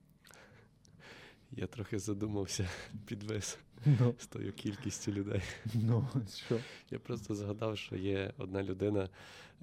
Я 1.52 1.66
трохи 1.66 1.98
задумався, 1.98 2.68
підвис 3.06 3.58
no. 3.86 3.96
Ну. 4.00 4.14
з 4.18 4.26
тою 4.26 4.52
кількістю 4.52 5.12
людей. 5.12 5.42
No, 5.74 6.26
що? 6.46 6.60
Я 6.90 6.98
просто 6.98 7.34
згадав, 7.34 7.78
що 7.78 7.96
є 7.96 8.32
одна 8.38 8.62
людина, 8.62 9.08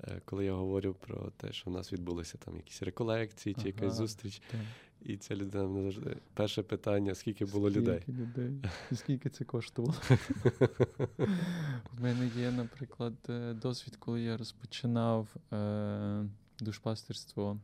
е, 0.04 0.22
коли 0.26 0.46
я 0.46 0.54
говорю 0.54 0.94
про 0.94 1.32
те, 1.38 1.54
що 1.54 1.70
в 1.70 1.74
нас 1.74 1.94
відбулися 1.94 2.38
там 2.38 2.56
якісь 2.56 2.84
реколекції 2.84 3.54
чи 3.54 3.60
ага, 3.62 3.68
якась 3.68 3.94
зустріч. 3.94 4.42
Так. 4.52 4.60
І 5.02 5.18
ця 5.18 5.36
людина 5.36 5.68
мене 5.68 5.92
завжди 5.92 6.18
перше 6.34 6.64
питання: 6.64 7.16
скільки 7.16 7.46
було 7.46 7.72
скільки 7.72 7.90
людей? 7.90 8.04
людей? 8.08 8.62
І 8.92 8.96
скільки 8.96 9.30
це 9.30 9.46
коштувало? 9.46 9.96
У 11.98 12.02
мене 12.02 12.32
є, 12.38 12.52
наприклад, 12.52 13.14
е, 13.30 13.54
досвід, 13.54 13.96
коли 13.96 14.22
я 14.22 14.38
розпочинав 14.38 15.36
е, 15.54 16.26
душпастерство 16.60 17.60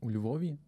у 0.00 0.10
Львові, 0.10 0.58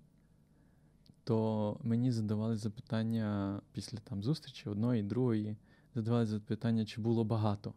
то 1.25 1.79
мені 1.83 2.13
задавали 2.13 2.57
запитання 2.57 3.61
після 3.73 3.99
там 3.99 4.23
зустрічі 4.23 4.69
одної, 4.69 5.03
другої, 5.03 5.57
задавали 5.95 6.27
запитання, 6.27 6.85
чи 6.85 7.01
було 7.01 7.25
багато. 7.25 7.75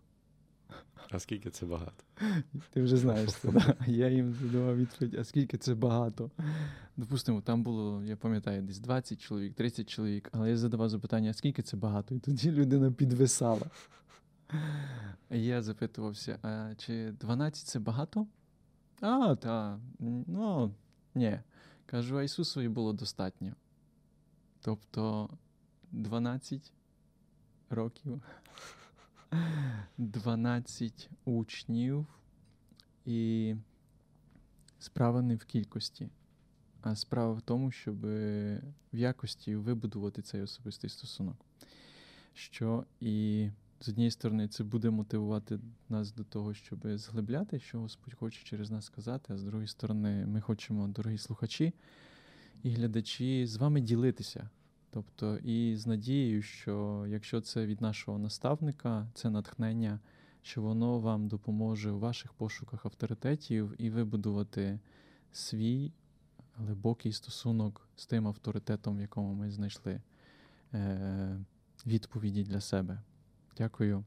А 1.11 1.19
скільки 1.19 1.49
це 1.49 1.65
багато? 1.65 2.03
Ти 2.69 2.81
вже 2.81 2.97
знаєш 2.97 3.33
це. 3.33 3.51
да? 3.51 3.75
Я 3.87 4.09
їм 4.09 4.33
задавав 4.33 4.77
відповідь, 4.77 5.15
а 5.15 5.23
скільки 5.23 5.57
це 5.57 5.75
багато. 5.75 6.31
Допустимо, 6.97 7.41
там 7.41 7.63
було, 7.63 8.03
я 8.03 8.15
пам'ятаю, 8.15 8.61
десь 8.61 8.79
20 8.79 9.21
чоловік, 9.21 9.55
30 9.55 9.89
чоловік, 9.89 10.29
але 10.31 10.49
я 10.49 10.57
задавав 10.57 10.89
запитання, 10.89 11.29
а 11.29 11.33
скільки 11.33 11.61
це 11.61 11.77
багато? 11.77 12.15
І 12.15 12.19
тоді 12.19 12.51
людина 12.51 12.91
підвисала. 12.91 13.69
Я 15.29 15.61
запитувався, 15.61 16.39
а 16.41 16.73
чи 16.77 17.11
12 17.11 17.67
це 17.67 17.79
багато? 17.79 18.27
А, 19.01 19.35
так, 19.35 19.79
ну, 19.99 20.73
ні. 21.15 21.39
Кажу, 21.85 22.17
а 22.17 22.23
Ісусові 22.23 22.67
було 22.67 22.93
достатньо. 22.93 23.53
Тобто 24.61 25.29
12 25.91 26.73
років. 27.69 28.21
12 29.97 31.09
учнів, 31.25 32.07
і 33.05 33.55
справа 34.79 35.21
не 35.21 35.35
в 35.35 35.45
кількості, 35.45 36.09
а 36.81 36.95
справа 36.95 37.33
в 37.33 37.41
тому, 37.41 37.71
щоб 37.71 38.01
в 38.01 38.61
якості 38.93 39.55
вибудувати 39.55 40.21
цей 40.21 40.41
особистий 40.41 40.89
стосунок. 40.89 41.45
Що 42.33 42.85
і 42.99 43.49
з 43.79 43.89
однієї 43.89 44.11
сторони 44.11 44.47
це 44.47 44.63
буде 44.63 44.89
мотивувати 44.89 45.59
нас 45.89 46.13
до 46.13 46.23
того, 46.23 46.53
щоб 46.53 46.79
зглибляти, 46.85 47.59
що 47.59 47.79
Господь 47.79 48.13
хоче 48.13 48.43
через 48.43 48.71
нас 48.71 48.85
сказати, 48.85 49.33
а 49.33 49.37
з 49.37 49.43
другої 49.43 49.67
сторони, 49.67 50.25
ми 50.25 50.41
хочемо, 50.41 50.87
дорогі 50.87 51.17
слухачі 51.17 51.73
і 52.63 52.69
глядачі, 52.69 53.45
з 53.45 53.57
вами 53.57 53.81
ділитися 53.81 54.49
Тобто, 54.91 55.37
і 55.37 55.75
з 55.75 55.87
надією, 55.87 56.41
що 56.41 57.05
якщо 57.09 57.41
це 57.41 57.65
від 57.65 57.81
нашого 57.81 58.19
наставника, 58.19 59.07
це 59.13 59.29
натхнення, 59.29 59.99
що 60.41 60.61
воно 60.61 60.99
вам 60.99 61.27
допоможе 61.27 61.91
у 61.91 61.99
ваших 61.99 62.33
пошуках 62.33 62.85
авторитетів 62.85 63.75
і 63.77 63.89
вибудувати 63.89 64.79
свій 65.31 65.91
глибокий 66.57 67.11
стосунок 67.11 67.87
з 67.95 68.05
тим 68.05 68.27
авторитетом, 68.27 68.97
в 68.97 69.01
якому 69.01 69.33
ми 69.33 69.51
знайшли 69.51 70.01
е, 70.73 71.45
відповіді 71.85 72.43
для 72.43 72.61
себе. 72.61 73.01
Дякую. 73.57 74.03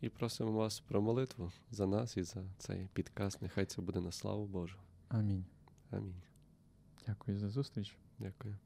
І 0.00 0.08
просимо 0.08 0.52
вас 0.52 0.80
про 0.80 1.02
молитву 1.02 1.52
за 1.70 1.86
нас 1.86 2.16
і 2.16 2.22
за 2.22 2.44
цей 2.58 2.88
підкаст. 2.92 3.42
Нехай 3.42 3.66
це 3.66 3.82
буде 3.82 4.00
на 4.00 4.12
славу 4.12 4.46
Божу. 4.46 4.78
Амінь. 5.08 5.44
Амінь. 5.90 6.22
Дякую 7.06 7.38
за 7.38 7.50
зустріч. 7.50 7.96
Дякую. 8.18 8.56